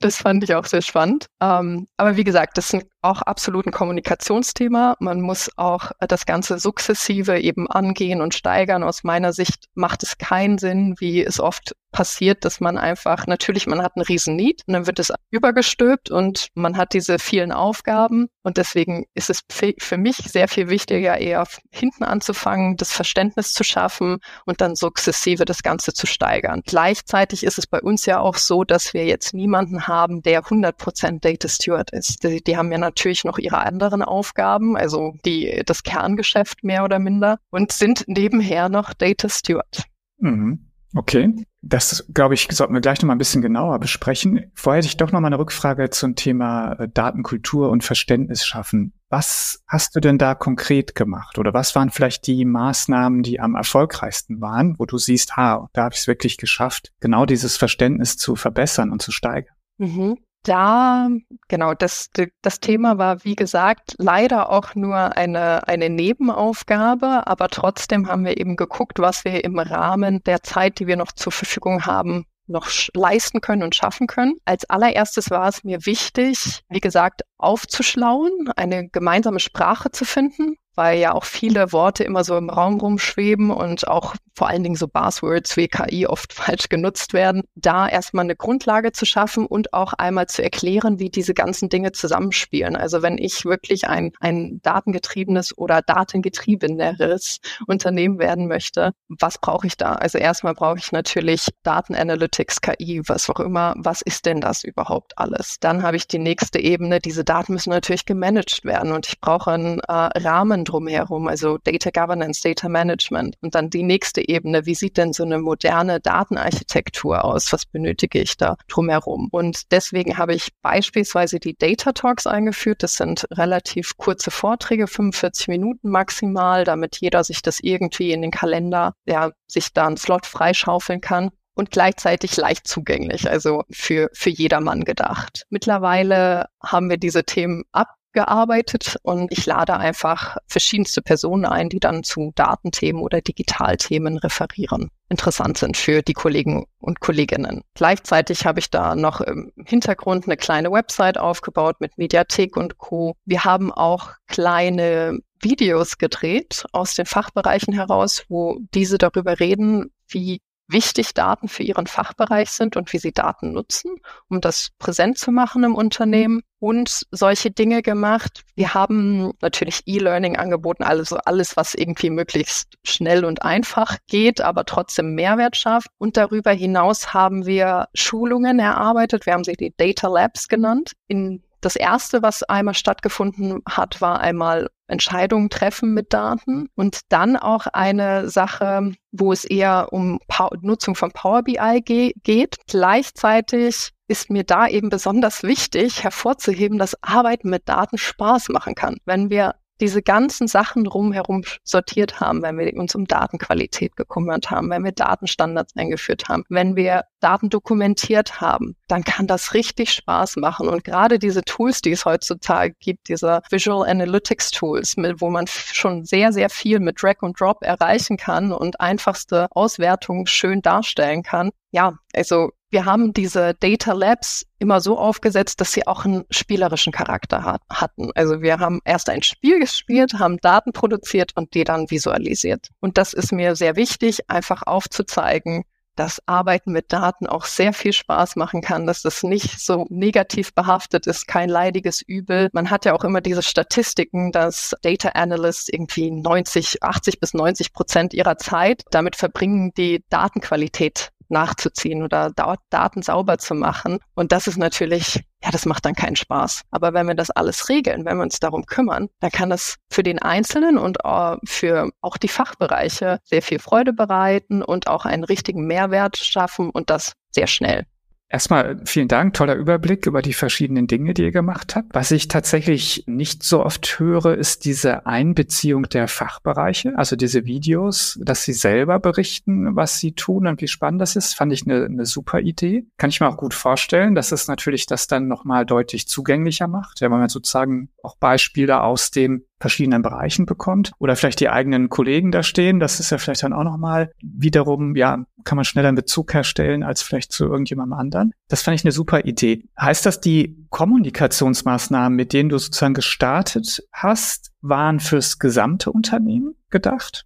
das 0.00 0.18
fand 0.18 0.44
ich 0.44 0.54
auch 0.54 0.66
sehr 0.66 0.82
spannend. 0.82 1.26
Ähm, 1.40 1.88
aber 1.96 2.16
wie 2.16 2.24
gesagt, 2.24 2.56
das 2.58 2.72
ist 2.72 2.86
auch 3.02 3.22
absolut 3.22 3.66
ein 3.66 3.72
Kommunikationsthema. 3.72 4.96
Man 5.00 5.20
muss 5.20 5.50
auch 5.56 5.90
das 6.00 6.26
Ganze 6.26 6.58
sukzessive 6.58 7.40
eben 7.40 7.70
angehen 7.70 8.20
und 8.22 8.34
steigern. 8.34 8.82
Aus 8.82 9.04
meiner 9.04 9.32
Sicht 9.32 9.66
macht 9.74 10.02
es 10.02 10.18
keinen 10.18 10.58
Sinn, 10.58 10.94
wie 10.98 11.22
es 11.22 11.40
oft 11.40 11.74
passiert, 11.92 12.44
dass 12.44 12.58
man 12.58 12.78
einfach, 12.78 13.26
natürlich, 13.26 13.66
man 13.66 13.82
hat 13.82 13.96
einen 13.96 14.04
riesen 14.04 14.34
Need 14.34 14.62
und 14.66 14.72
dann 14.72 14.86
wird 14.86 14.98
es 14.98 15.12
übergestülpt 15.30 16.10
und 16.10 16.48
man 16.54 16.76
hat 16.76 16.94
diese 16.94 17.18
vielen 17.18 17.52
Aufgaben 17.52 18.28
und 18.42 18.56
deswegen 18.56 19.04
ist 19.14 19.30
es 19.30 19.42
für 19.50 19.98
mich 19.98 20.16
sehr 20.16 20.48
viel 20.48 20.68
wichtiger, 20.68 21.18
eher 21.18 21.46
hinten 21.70 22.02
anzufangen, 22.04 22.76
das 22.76 22.92
Verständnis 22.92 23.52
zu 23.52 23.62
schaffen 23.62 24.18
und 24.46 24.60
dann 24.60 24.74
sukzessive 24.74 25.44
das 25.44 25.62
Ganze 25.62 25.92
zu 25.92 26.06
steigern. 26.06 26.62
Gleichzeitig 26.64 27.44
ist 27.44 27.58
es 27.58 27.66
bei 27.66 27.80
uns 27.80 28.06
ja 28.06 28.18
auch 28.18 28.36
so, 28.36 28.64
dass 28.64 28.94
wir 28.94 29.04
jetzt 29.04 29.34
niemanden 29.34 29.86
haben, 29.86 30.22
der 30.22 30.42
100% 30.42 31.20
Data 31.20 31.48
Steward 31.48 31.90
ist. 31.92 32.24
Die, 32.24 32.42
die 32.42 32.56
haben 32.56 32.72
ja 32.72 32.78
natürlich 32.92 33.24
noch 33.24 33.38
ihre 33.38 33.58
anderen 33.58 34.02
Aufgaben, 34.02 34.76
also 34.76 35.14
die, 35.24 35.62
das 35.66 35.82
Kerngeschäft 35.82 36.62
mehr 36.62 36.84
oder 36.84 36.98
minder 36.98 37.38
und 37.50 37.72
sind 37.72 38.04
nebenher 38.06 38.68
noch 38.68 38.92
Data 38.94 39.28
Steward. 39.28 39.84
Mhm. 40.18 40.68
Okay. 40.94 41.34
Das, 41.62 42.04
glaube 42.12 42.34
ich, 42.34 42.48
sollten 42.50 42.74
wir 42.74 42.82
gleich 42.82 43.00
noch 43.00 43.06
mal 43.06 43.14
ein 43.14 43.18
bisschen 43.18 43.40
genauer 43.40 43.78
besprechen. 43.78 44.50
Vorher 44.54 44.78
hätte 44.78 44.88
ich 44.88 44.96
doch 44.98 45.10
noch 45.10 45.20
mal 45.20 45.28
eine 45.28 45.38
Rückfrage 45.38 45.88
zum 45.88 46.16
Thema 46.16 46.72
äh, 46.72 46.88
Datenkultur 46.88 47.70
und 47.70 47.82
Verständnis 47.82 48.44
schaffen. 48.44 48.92
Was 49.08 49.62
hast 49.66 49.96
du 49.96 50.00
denn 50.00 50.18
da 50.18 50.34
konkret 50.34 50.94
gemacht? 50.94 51.38
Oder 51.38 51.54
was 51.54 51.74
waren 51.74 51.90
vielleicht 51.90 52.26
die 52.26 52.44
Maßnahmen, 52.44 53.22
die 53.22 53.40
am 53.40 53.54
erfolgreichsten 53.54 54.40
waren, 54.42 54.78
wo 54.78 54.84
du 54.84 54.98
siehst, 54.98 55.36
ha, 55.36 55.70
da 55.72 55.84
habe 55.84 55.94
ich 55.94 56.00
es 56.00 56.08
wirklich 56.08 56.36
geschafft, 56.36 56.92
genau 57.00 57.24
dieses 57.24 57.56
Verständnis 57.56 58.18
zu 58.18 58.36
verbessern 58.36 58.90
und 58.90 59.00
zu 59.00 59.12
steigern? 59.12 59.54
Mhm 59.78 60.18
da, 60.42 61.08
genau, 61.48 61.74
das, 61.74 62.10
das 62.42 62.60
Thema 62.60 62.98
war, 62.98 63.24
wie 63.24 63.36
gesagt, 63.36 63.94
leider 63.98 64.50
auch 64.50 64.74
nur 64.74 65.16
eine, 65.16 65.66
eine 65.68 65.88
Nebenaufgabe, 65.88 67.26
aber 67.26 67.48
trotzdem 67.48 68.08
haben 68.08 68.24
wir 68.24 68.38
eben 68.38 68.56
geguckt, 68.56 68.98
was 68.98 69.24
wir 69.24 69.44
im 69.44 69.58
Rahmen 69.58 70.22
der 70.24 70.42
Zeit, 70.42 70.78
die 70.78 70.86
wir 70.86 70.96
noch 70.96 71.12
zur 71.12 71.32
Verfügung 71.32 71.86
haben, 71.86 72.26
noch 72.46 72.68
leisten 72.94 73.40
können 73.40 73.62
und 73.62 73.74
schaffen 73.74 74.06
können. 74.06 74.34
Als 74.44 74.68
allererstes 74.68 75.30
war 75.30 75.48
es 75.48 75.64
mir 75.64 75.86
wichtig, 75.86 76.62
wie 76.68 76.80
gesagt, 76.80 77.22
aufzuschlauen, 77.38 78.50
eine 78.56 78.88
gemeinsame 78.88 79.40
Sprache 79.40 79.90
zu 79.90 80.04
finden, 80.04 80.56
weil 80.74 80.98
ja 80.98 81.12
auch 81.12 81.24
viele 81.24 81.72
Worte 81.72 82.04
immer 82.04 82.24
so 82.24 82.36
im 82.36 82.50
Raum 82.50 82.80
rumschweben 82.80 83.50
und 83.50 83.88
auch 83.88 84.14
vor 84.34 84.48
allen 84.48 84.62
Dingen 84.62 84.76
so 84.76 84.88
Buzzwords 84.88 85.56
wie 85.56 85.68
KI 85.68 86.06
oft 86.06 86.32
falsch 86.32 86.68
genutzt 86.68 87.12
werden, 87.12 87.42
da 87.54 87.88
erstmal 87.88 88.24
eine 88.24 88.36
Grundlage 88.36 88.92
zu 88.92 89.04
schaffen 89.04 89.46
und 89.46 89.72
auch 89.72 89.92
einmal 89.92 90.26
zu 90.26 90.42
erklären, 90.42 90.98
wie 90.98 91.10
diese 91.10 91.34
ganzen 91.34 91.68
Dinge 91.68 91.92
zusammenspielen. 91.92 92.76
Also 92.76 93.02
wenn 93.02 93.18
ich 93.18 93.44
wirklich 93.44 93.88
ein, 93.88 94.12
ein 94.20 94.60
datengetriebenes 94.62 95.56
oder 95.56 95.82
datengetriebeneres 95.82 97.40
Unternehmen 97.66 98.18
werden 98.18 98.48
möchte, 98.48 98.92
was 99.08 99.38
brauche 99.38 99.66
ich 99.66 99.76
da? 99.76 99.92
Also 99.92 100.18
erstmal 100.18 100.54
brauche 100.54 100.78
ich 100.78 100.92
natürlich 100.92 101.48
Datenanalytics, 101.62 102.60
KI, 102.60 103.02
was 103.06 103.28
auch 103.28 103.40
immer. 103.40 103.74
Was 103.76 104.02
ist 104.02 104.26
denn 104.26 104.40
das 104.40 104.64
überhaupt 104.64 105.18
alles? 105.18 105.56
Dann 105.60 105.82
habe 105.82 105.96
ich 105.96 106.08
die 106.08 106.18
nächste 106.18 106.58
Ebene. 106.58 107.00
Diese 107.00 107.24
Daten 107.24 107.52
müssen 107.52 107.70
natürlich 107.70 108.06
gemanagt 108.06 108.64
werden 108.64 108.92
und 108.92 109.06
ich 109.06 109.20
brauche 109.20 109.50
einen 109.50 109.80
äh, 109.80 109.92
Rahmen 109.92 110.61
drumherum, 110.64 111.28
also 111.28 111.58
Data 111.58 111.90
Governance, 111.90 112.40
Data 112.42 112.68
Management. 112.68 113.36
Und 113.40 113.54
dann 113.54 113.70
die 113.70 113.82
nächste 113.82 114.26
Ebene, 114.28 114.66
wie 114.66 114.74
sieht 114.74 114.96
denn 114.96 115.12
so 115.12 115.24
eine 115.24 115.38
moderne 115.38 116.00
Datenarchitektur 116.00 117.24
aus? 117.24 117.52
Was 117.52 117.66
benötige 117.66 118.20
ich 118.20 118.36
da 118.36 118.56
drumherum? 118.68 119.28
Und 119.30 119.70
deswegen 119.72 120.18
habe 120.18 120.34
ich 120.34 120.48
beispielsweise 120.62 121.38
die 121.38 121.56
Data 121.56 121.92
Talks 121.92 122.26
eingeführt. 122.26 122.82
Das 122.82 122.94
sind 122.94 123.26
relativ 123.30 123.96
kurze 123.96 124.30
Vorträge, 124.30 124.86
45 124.86 125.48
Minuten 125.48 125.90
maximal, 125.90 126.64
damit 126.64 126.96
jeder 127.00 127.24
sich 127.24 127.42
das 127.42 127.60
irgendwie 127.60 128.12
in 128.12 128.22
den 128.22 128.30
Kalender, 128.30 128.94
ja, 129.06 129.30
sich 129.46 129.72
da 129.72 129.86
einen 129.86 129.96
Slot 129.96 130.26
freischaufeln 130.26 131.00
kann 131.00 131.30
und 131.54 131.70
gleichzeitig 131.70 132.36
leicht 132.36 132.66
zugänglich, 132.66 133.28
also 133.28 133.64
für, 133.70 134.08
für 134.12 134.30
jedermann 134.30 134.84
gedacht. 134.84 135.44
Mittlerweile 135.50 136.46
haben 136.62 136.88
wir 136.88 136.96
diese 136.96 137.24
Themen 137.24 137.64
ab 137.72 137.88
gearbeitet 138.12 138.96
und 139.02 139.30
ich 139.32 139.46
lade 139.46 139.76
einfach 139.76 140.36
verschiedenste 140.46 141.02
Personen 141.02 141.44
ein, 141.44 141.68
die 141.68 141.80
dann 141.80 142.02
zu 142.02 142.32
Datenthemen 142.34 143.02
oder 143.02 143.20
Digitalthemen 143.20 144.18
referieren. 144.18 144.90
Interessant 145.08 145.58
sind 145.58 145.76
für 145.76 146.02
die 146.02 146.14
Kollegen 146.14 146.66
und 146.78 147.00
Kolleginnen. 147.00 147.62
Gleichzeitig 147.74 148.46
habe 148.46 148.60
ich 148.60 148.70
da 148.70 148.94
noch 148.94 149.20
im 149.20 149.52
Hintergrund 149.64 150.26
eine 150.26 150.36
kleine 150.36 150.72
Website 150.72 151.18
aufgebaut 151.18 151.76
mit 151.80 151.98
Mediathek 151.98 152.56
und 152.56 152.78
Co. 152.78 153.14
Wir 153.24 153.44
haben 153.44 153.72
auch 153.72 154.12
kleine 154.26 155.18
Videos 155.40 155.98
gedreht 155.98 156.64
aus 156.72 156.94
den 156.94 157.06
Fachbereichen 157.06 157.74
heraus, 157.74 158.24
wo 158.28 158.58
diese 158.74 158.96
darüber 158.96 159.40
reden, 159.40 159.92
wie 160.08 160.40
wichtig 160.68 161.14
Daten 161.14 161.48
für 161.48 161.62
ihren 161.62 161.86
Fachbereich 161.86 162.50
sind 162.50 162.76
und 162.76 162.92
wie 162.92 162.98
sie 162.98 163.12
Daten 163.12 163.52
nutzen, 163.52 163.96
um 164.28 164.40
das 164.40 164.70
präsent 164.78 165.18
zu 165.18 165.30
machen 165.30 165.64
im 165.64 165.74
Unternehmen 165.74 166.42
und 166.58 167.06
solche 167.10 167.50
Dinge 167.50 167.82
gemacht. 167.82 168.42
Wir 168.54 168.72
haben 168.72 169.32
natürlich 169.40 169.82
E-Learning 169.86 170.36
angeboten, 170.36 170.84
also 170.84 171.16
alles, 171.16 171.56
was 171.56 171.74
irgendwie 171.74 172.10
möglichst 172.10 172.78
schnell 172.84 173.24
und 173.24 173.42
einfach 173.42 173.98
geht, 174.08 174.40
aber 174.40 174.64
trotzdem 174.64 175.14
Mehrwert 175.14 175.56
schafft. 175.56 175.88
Und 175.98 176.16
darüber 176.16 176.52
hinaus 176.52 177.12
haben 177.12 177.46
wir 177.46 177.88
Schulungen 177.94 178.58
erarbeitet. 178.58 179.26
Wir 179.26 179.34
haben 179.34 179.44
sie 179.44 179.54
die 179.54 179.74
Data 179.76 180.08
Labs 180.08 180.48
genannt, 180.48 180.92
in 181.08 181.42
das 181.62 181.76
erste, 181.76 182.22
was 182.22 182.42
einmal 182.42 182.74
stattgefunden 182.74 183.62
hat, 183.68 184.00
war 184.00 184.20
einmal 184.20 184.68
Entscheidungen 184.92 185.50
treffen 185.50 185.94
mit 185.94 186.12
Daten 186.12 186.68
und 186.76 187.00
dann 187.08 187.36
auch 187.36 187.66
eine 187.66 188.28
Sache, 188.28 188.92
wo 189.10 189.32
es 189.32 189.44
eher 189.44 189.88
um 189.92 190.20
pa 190.28 190.50
Nutzung 190.60 190.94
von 190.94 191.10
Power 191.10 191.42
BI 191.42 191.80
ge 191.84 192.12
geht. 192.22 192.56
Gleichzeitig 192.68 193.90
ist 194.08 194.30
mir 194.30 194.44
da 194.44 194.68
eben 194.68 194.90
besonders 194.90 195.42
wichtig 195.42 196.04
hervorzuheben, 196.04 196.78
dass 196.78 197.02
Arbeiten 197.02 197.48
mit 197.48 197.68
Daten 197.68 197.98
Spaß 197.98 198.50
machen 198.50 198.74
kann. 198.74 198.98
Wenn 199.04 199.30
wir 199.30 199.54
diese 199.80 200.02
ganzen 200.02 200.46
Sachen 200.46 200.86
rumherum 200.86 201.42
sortiert 201.64 202.20
haben, 202.20 202.42
wenn 202.42 202.58
wir 202.58 202.72
uns 202.74 202.94
um 202.94 203.06
Datenqualität 203.06 203.96
gekümmert 203.96 204.50
haben, 204.50 204.70
wenn 204.70 204.84
wir 204.84 204.92
Datenstandards 204.92 205.76
eingeführt 205.76 206.28
haben, 206.28 206.44
wenn 206.48 206.76
wir 206.76 207.04
Daten 207.20 207.50
dokumentiert 207.50 208.40
haben, 208.40 208.76
dann 208.88 209.04
kann 209.04 209.26
das 209.26 209.54
richtig 209.54 209.92
Spaß 209.92 210.36
machen. 210.36 210.68
Und 210.68 210.84
gerade 210.84 211.18
diese 211.18 211.42
Tools, 211.42 211.80
die 211.80 211.92
es 211.92 212.04
heutzutage 212.04 212.74
gibt, 212.80 213.08
diese 213.08 213.40
Visual 213.50 213.88
Analytics 213.88 214.50
Tools, 214.50 214.96
mit, 214.96 215.20
wo 215.20 215.30
man 215.30 215.46
schon 215.46 216.04
sehr, 216.04 216.32
sehr 216.32 216.50
viel 216.50 216.80
mit 216.80 217.02
Drag 217.02 217.16
und 217.20 217.40
Drop 217.40 217.62
erreichen 217.62 218.16
kann 218.16 218.52
und 218.52 218.80
einfachste 218.80 219.48
Auswertungen 219.52 220.26
schön 220.26 220.62
darstellen 220.62 221.22
kann. 221.22 221.50
Ja, 221.70 221.94
also 222.14 222.50
wir 222.72 222.86
haben 222.86 223.12
diese 223.12 223.54
Data 223.54 223.92
Labs 223.92 224.46
immer 224.58 224.80
so 224.80 224.98
aufgesetzt, 224.98 225.60
dass 225.60 225.72
sie 225.72 225.86
auch 225.86 226.06
einen 226.06 226.24
spielerischen 226.30 226.92
Charakter 226.92 227.44
hat, 227.44 227.60
hatten. 227.70 228.10
Also 228.14 228.40
wir 228.40 228.58
haben 228.58 228.80
erst 228.84 229.10
ein 229.10 229.22
Spiel 229.22 229.60
gespielt, 229.60 230.14
haben 230.14 230.38
Daten 230.38 230.72
produziert 230.72 231.32
und 231.36 231.52
die 231.54 231.64
dann 231.64 231.90
visualisiert. 231.90 232.68
Und 232.80 232.96
das 232.96 233.12
ist 233.12 233.30
mir 233.30 233.56
sehr 233.56 233.76
wichtig, 233.76 234.30
einfach 234.30 234.62
aufzuzeigen, 234.62 235.64
dass 235.96 236.22
Arbeiten 236.26 236.72
mit 236.72 236.90
Daten 236.92 237.26
auch 237.26 237.44
sehr 237.44 237.74
viel 237.74 237.92
Spaß 237.92 238.36
machen 238.36 238.62
kann, 238.62 238.86
dass 238.86 239.02
das 239.02 239.22
nicht 239.22 239.60
so 239.60 239.86
negativ 239.90 240.54
behaftet 240.54 241.06
ist, 241.06 241.28
kein 241.28 241.50
leidiges 241.50 242.00
Übel. 242.00 242.48
Man 242.54 242.70
hat 242.70 242.86
ja 242.86 242.94
auch 242.94 243.04
immer 243.04 243.20
diese 243.20 243.42
Statistiken, 243.42 244.32
dass 244.32 244.74
Data 244.80 245.10
Analysts 245.10 245.68
irgendwie 245.68 246.10
90, 246.10 246.82
80 246.82 247.20
bis 247.20 247.34
90 247.34 247.74
Prozent 247.74 248.14
ihrer 248.14 248.38
Zeit 248.38 248.84
damit 248.90 249.16
verbringen, 249.16 249.72
die 249.76 250.02
Datenqualität 250.08 251.12
nachzuziehen 251.32 252.02
oder 252.02 252.30
Daten 252.70 253.02
sauber 253.02 253.38
zu 253.38 253.54
machen. 253.54 253.98
Und 254.14 254.30
das 254.30 254.46
ist 254.46 254.58
natürlich, 254.58 255.16
ja, 255.42 255.50
das 255.50 255.66
macht 255.66 255.84
dann 255.84 255.94
keinen 255.94 256.16
Spaß. 256.16 256.62
Aber 256.70 256.94
wenn 256.94 257.08
wir 257.08 257.14
das 257.14 257.30
alles 257.30 257.68
regeln, 257.68 258.04
wenn 258.04 258.18
wir 258.18 258.22
uns 258.22 258.38
darum 258.38 258.66
kümmern, 258.66 259.08
dann 259.20 259.30
kann 259.30 259.50
das 259.50 259.76
für 259.90 260.02
den 260.02 260.20
Einzelnen 260.20 260.78
und 260.78 260.98
für 261.44 261.90
auch 262.00 262.16
die 262.16 262.28
Fachbereiche 262.28 263.18
sehr 263.24 263.42
viel 263.42 263.58
Freude 263.58 263.92
bereiten 263.92 264.62
und 264.62 264.86
auch 264.86 265.04
einen 265.04 265.24
richtigen 265.24 265.66
Mehrwert 265.66 266.16
schaffen 266.16 266.70
und 266.70 266.90
das 266.90 267.14
sehr 267.30 267.46
schnell. 267.46 267.86
Erstmal 268.32 268.80
vielen 268.86 269.08
Dank, 269.08 269.34
toller 269.34 269.56
Überblick 269.56 270.06
über 270.06 270.22
die 270.22 270.32
verschiedenen 270.32 270.86
Dinge, 270.86 271.12
die 271.12 271.24
ihr 271.24 271.32
gemacht 271.32 271.76
habt. 271.76 271.94
Was 271.94 272.10
ich 272.12 272.28
tatsächlich 272.28 273.04
nicht 273.06 273.42
so 273.42 273.62
oft 273.62 273.98
höre, 273.98 274.38
ist 274.38 274.64
diese 274.64 275.04
Einbeziehung 275.04 275.82
der 275.90 276.08
Fachbereiche, 276.08 276.94
also 276.96 277.14
diese 277.14 277.44
Videos, 277.44 278.18
dass 278.22 278.44
sie 278.44 278.54
selber 278.54 279.00
berichten, 279.00 279.76
was 279.76 279.98
sie 279.98 280.12
tun 280.12 280.46
und 280.46 280.62
wie 280.62 280.68
spannend 280.68 281.02
das 281.02 281.14
ist, 281.14 281.34
fand 281.34 281.52
ich 281.52 281.66
eine, 281.66 281.84
eine 281.84 282.06
super 282.06 282.40
Idee. 282.40 282.86
Kann 282.96 283.10
ich 283.10 283.20
mir 283.20 283.28
auch 283.28 283.36
gut 283.36 283.52
vorstellen, 283.52 284.14
dass 284.14 284.32
es 284.32 284.48
natürlich 284.48 284.86
das 284.86 285.06
dann 285.08 285.28
nochmal 285.28 285.66
deutlich 285.66 286.08
zugänglicher 286.08 286.68
macht, 286.68 287.02
wenn 287.02 287.10
man 287.10 287.28
sozusagen 287.28 287.90
auch 288.02 288.16
Beispiele 288.16 288.80
aus 288.80 289.10
dem 289.10 289.44
verschiedenen 289.62 290.02
Bereichen 290.02 290.44
bekommt 290.44 290.92
oder 290.98 291.16
vielleicht 291.16 291.40
die 291.40 291.48
eigenen 291.48 291.88
Kollegen 291.88 292.32
da 292.32 292.42
stehen. 292.42 292.80
Das 292.80 293.00
ist 293.00 293.10
ja 293.10 293.18
vielleicht 293.18 293.44
dann 293.44 293.52
auch 293.52 293.64
nochmal 293.64 294.12
wiederum, 294.20 294.96
ja, 294.96 295.24
kann 295.44 295.56
man 295.56 295.64
schneller 295.64 295.88
einen 295.88 295.96
Bezug 295.96 296.34
herstellen 296.34 296.82
als 296.82 297.00
vielleicht 297.00 297.32
zu 297.32 297.46
irgendjemandem 297.46 297.98
anderen. 297.98 298.32
Das 298.48 298.62
fand 298.62 298.74
ich 298.74 298.84
eine 298.84 298.92
super 298.92 299.24
Idee. 299.24 299.64
Heißt 299.80 300.04
das, 300.04 300.20
die 300.20 300.66
Kommunikationsmaßnahmen, 300.70 302.14
mit 302.14 302.32
denen 302.32 302.48
du 302.48 302.58
sozusagen 302.58 302.94
gestartet 302.94 303.82
hast, 303.92 304.50
waren 304.60 305.00
fürs 305.00 305.38
gesamte 305.38 305.92
Unternehmen 305.92 306.54
gedacht? 306.70 307.24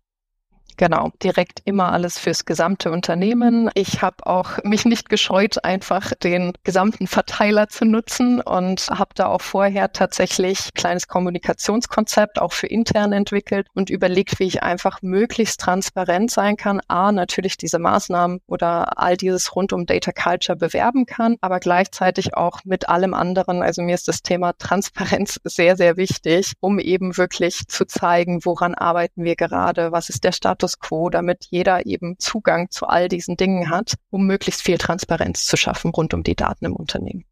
Genau, 0.79 1.11
direkt 1.23 1.63
immer 1.65 1.91
alles 1.93 2.19
fürs 2.19 2.45
gesamte 2.45 2.91
Unternehmen. 2.91 3.71
Ich 3.73 4.03
habe 4.03 4.27
auch 4.27 4.63
mich 4.63 4.85
nicht 4.85 5.09
gescheut, 5.09 5.65
einfach 5.65 6.13
den 6.23 6.53
gesamten 6.65 7.07
Verteiler 7.07 7.69
zu 7.69 7.87
nutzen 7.87 8.43
und 8.43 8.89
habe 8.91 9.15
da 9.15 9.29
auch 9.29 9.41
vorher 9.41 9.93
tatsächlich 9.93 10.75
kleines 10.75 11.09
Kommunikationskonzept 11.09 12.39
auch 12.39 12.53
für 12.53 12.67
intern 12.67 13.15
entwickelt 13.15 13.69
und 13.73 13.89
überlegt, 13.89 14.39
wie 14.39 14.45
ich 14.45 14.63
einfach 14.63 15.01
möglichst 15.01 15.61
transparent 15.61 16.31
sein 16.31 16.59
kann. 16.59 16.83
A, 16.89 17.11
natürlich 17.11 17.57
diese 17.57 17.79
Maßnahmen 17.79 18.41
oder 18.47 18.99
all 18.99 19.17
dieses 19.17 19.57
rund 19.57 19.73
um 19.73 19.87
Data 19.87 20.13
Culture 20.13 20.57
bewerben 20.57 21.07
kann, 21.07 21.37
aber 21.41 21.59
gleichzeitig 21.59 22.37
auch 22.37 22.61
mit 22.65 22.91
allem 22.91 23.15
anderen. 23.15 23.63
Also 23.63 23.81
mir 23.81 23.95
ist 23.95 24.09
das 24.09 24.21
Thema 24.21 24.53
Transparenz 24.59 25.41
sehr, 25.45 25.79
sehr 25.79 25.97
wichtig, 25.97 26.53
um 26.61 26.79
eben 26.79 27.17
wirklich 27.17 27.67
zu 27.67 27.87
zeigen, 27.87 28.45
woran 28.45 28.75
arbeiten 28.75 29.25
wir 29.25 29.37
gerade, 29.37 29.91
was 29.91 30.11
ist 30.11 30.25
der 30.25 30.33
Status 30.33 30.66
Status 30.67 30.79
quo, 30.79 31.11
damit 31.11 31.47
jeder 31.51 31.87
eben 31.87 32.19
Zugang 32.19 32.71
zu 32.71 32.87
all 32.87 33.09
diesen 33.09 33.37
Dingen 33.37 33.71
hat, 33.71 33.95
um 34.11 34.27
möglichst 34.27 34.63
viel 34.63 34.79
Transparenz 34.79 35.47
zu 35.47 35.57
schaffen 35.57 35.91
rund 35.91 36.15
um 36.15 36.23
die 36.23 36.35
Daten 36.35 36.65
im 36.65 36.77
Unternehmen. 36.77 37.25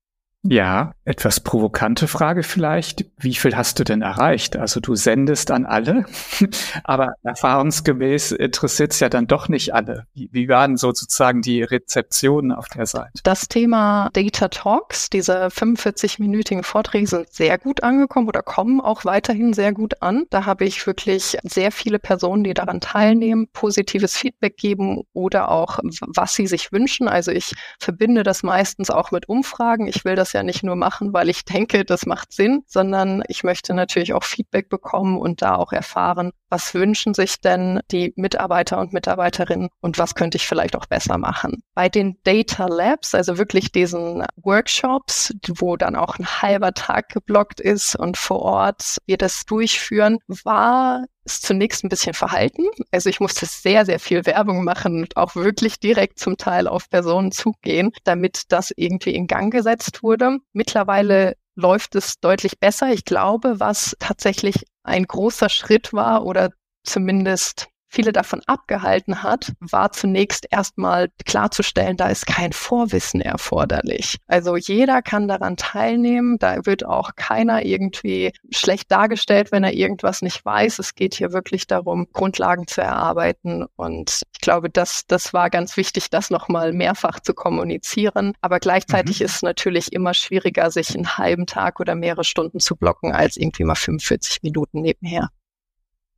Ja, 0.46 0.92
etwas 1.06 1.40
provokante 1.40 2.06
Frage 2.06 2.42
vielleicht. 2.42 3.06
Wie 3.16 3.34
viel 3.34 3.56
hast 3.56 3.78
du 3.78 3.84
denn 3.84 4.02
erreicht? 4.02 4.56
Also 4.56 4.78
du 4.78 4.94
sendest 4.94 5.50
an 5.50 5.64
alle, 5.64 6.04
aber 6.84 7.14
erfahrungsgemäß 7.22 8.32
interessiert 8.32 8.92
es 8.92 9.00
ja 9.00 9.08
dann 9.08 9.26
doch 9.26 9.48
nicht 9.48 9.72
alle. 9.72 10.06
Wie, 10.12 10.28
wie 10.32 10.48
waren 10.50 10.76
sozusagen 10.76 11.40
die 11.40 11.62
Rezeptionen 11.62 12.52
auf 12.52 12.68
der 12.68 12.84
Seite? 12.84 13.22
Das 13.22 13.48
Thema 13.48 14.10
Data 14.12 14.48
Talks, 14.48 15.08
diese 15.08 15.46
45-minütigen 15.46 16.62
Vorträge 16.62 17.06
sind 17.06 17.32
sehr 17.32 17.56
gut 17.56 17.82
angekommen 17.82 18.28
oder 18.28 18.42
kommen 18.42 18.82
auch 18.82 19.06
weiterhin 19.06 19.54
sehr 19.54 19.72
gut 19.72 20.02
an. 20.02 20.24
Da 20.28 20.44
habe 20.44 20.66
ich 20.66 20.86
wirklich 20.86 21.38
sehr 21.42 21.72
viele 21.72 21.98
Personen, 21.98 22.44
die 22.44 22.52
daran 22.52 22.82
teilnehmen, 22.82 23.48
positives 23.54 24.14
Feedback 24.14 24.58
geben 24.58 25.04
oder 25.14 25.50
auch, 25.50 25.78
was 26.06 26.34
sie 26.34 26.46
sich 26.46 26.70
wünschen. 26.70 27.08
Also 27.08 27.30
ich 27.30 27.54
verbinde 27.78 28.24
das 28.24 28.42
meistens 28.42 28.90
auch 28.90 29.10
mit 29.10 29.26
Umfragen. 29.26 29.86
Ich 29.86 30.04
will 30.04 30.16
das 30.16 30.33
ja 30.34 30.42
nicht 30.42 30.62
nur 30.62 30.76
machen, 30.76 31.12
weil 31.12 31.28
ich 31.28 31.44
denke, 31.44 31.84
das 31.84 32.06
macht 32.06 32.32
Sinn, 32.32 32.62
sondern 32.66 33.22
ich 33.28 33.44
möchte 33.44 33.74
natürlich 33.74 34.12
auch 34.12 34.24
Feedback 34.24 34.68
bekommen 34.68 35.18
und 35.18 35.42
da 35.42 35.56
auch 35.56 35.72
erfahren, 35.72 36.32
was 36.50 36.74
wünschen 36.74 37.14
sich 37.14 37.40
denn 37.40 37.80
die 37.90 38.12
Mitarbeiter 38.16 38.78
und 38.78 38.92
Mitarbeiterinnen 38.92 39.68
und 39.80 39.98
was 39.98 40.14
könnte 40.14 40.36
ich 40.36 40.46
vielleicht 40.46 40.76
auch 40.76 40.86
besser 40.86 41.18
machen. 41.18 41.62
Bei 41.74 41.88
den 41.88 42.16
Data 42.24 42.66
Labs, 42.66 43.14
also 43.14 43.38
wirklich 43.38 43.72
diesen 43.72 44.24
Workshops, 44.36 45.34
wo 45.56 45.76
dann 45.76 45.96
auch 45.96 46.18
ein 46.18 46.26
halber 46.26 46.72
Tag 46.74 47.08
geblockt 47.08 47.60
ist 47.60 47.96
und 47.96 48.16
vor 48.16 48.42
Ort 48.42 48.98
wir 49.06 49.16
das 49.16 49.44
durchführen, 49.46 50.18
war 50.26 51.04
ist 51.24 51.46
zunächst 51.46 51.84
ein 51.84 51.88
bisschen 51.88 52.14
verhalten. 52.14 52.64
Also 52.90 53.08
ich 53.08 53.20
musste 53.20 53.46
sehr, 53.46 53.86
sehr 53.86 53.98
viel 53.98 54.26
Werbung 54.26 54.64
machen 54.64 55.02
und 55.02 55.16
auch 55.16 55.34
wirklich 55.34 55.80
direkt 55.80 56.18
zum 56.18 56.36
Teil 56.36 56.68
auf 56.68 56.88
Personen 56.90 57.32
zugehen, 57.32 57.92
damit 58.04 58.42
das 58.48 58.72
irgendwie 58.76 59.14
in 59.14 59.26
Gang 59.26 59.52
gesetzt 59.52 60.02
wurde. 60.02 60.38
Mittlerweile 60.52 61.36
läuft 61.54 61.94
es 61.94 62.20
deutlich 62.20 62.58
besser. 62.58 62.92
Ich 62.92 63.04
glaube, 63.04 63.60
was 63.60 63.96
tatsächlich 63.98 64.64
ein 64.82 65.04
großer 65.04 65.48
Schritt 65.48 65.92
war 65.92 66.24
oder 66.24 66.50
zumindest 66.82 67.68
viele 67.94 68.12
davon 68.12 68.42
abgehalten 68.46 69.22
hat, 69.22 69.52
war 69.60 69.92
zunächst 69.92 70.46
erstmal 70.50 71.08
klarzustellen, 71.24 71.96
da 71.96 72.08
ist 72.08 72.26
kein 72.26 72.52
Vorwissen 72.52 73.20
erforderlich. 73.20 74.16
Also 74.26 74.56
jeder 74.56 75.00
kann 75.00 75.28
daran 75.28 75.56
teilnehmen, 75.56 76.38
da 76.38 76.66
wird 76.66 76.84
auch 76.84 77.14
keiner 77.16 77.64
irgendwie 77.64 78.32
schlecht 78.50 78.90
dargestellt, 78.90 79.52
wenn 79.52 79.64
er 79.64 79.72
irgendwas 79.72 80.22
nicht 80.22 80.44
weiß. 80.44 80.78
Es 80.78 80.94
geht 80.94 81.14
hier 81.14 81.32
wirklich 81.32 81.66
darum, 81.66 82.08
Grundlagen 82.12 82.66
zu 82.66 82.80
erarbeiten 82.80 83.64
und 83.76 84.22
ich 84.32 84.40
glaube, 84.40 84.68
das, 84.68 85.06
das 85.06 85.32
war 85.32 85.48
ganz 85.50 85.76
wichtig, 85.76 86.10
das 86.10 86.30
nochmal 86.30 86.72
mehrfach 86.72 87.20
zu 87.20 87.32
kommunizieren. 87.34 88.34
Aber 88.40 88.58
gleichzeitig 88.58 89.20
mhm. 89.20 89.26
ist 89.26 89.36
es 89.36 89.42
natürlich 89.42 89.92
immer 89.92 90.14
schwieriger, 90.14 90.70
sich 90.70 90.94
einen 90.94 91.16
halben 91.16 91.46
Tag 91.46 91.80
oder 91.80 91.94
mehrere 91.94 92.24
Stunden 92.24 92.58
zu 92.58 92.76
blocken, 92.76 93.12
als 93.12 93.36
irgendwie 93.36 93.64
mal 93.64 93.74
45 93.74 94.42
Minuten 94.42 94.80
nebenher. 94.80 95.30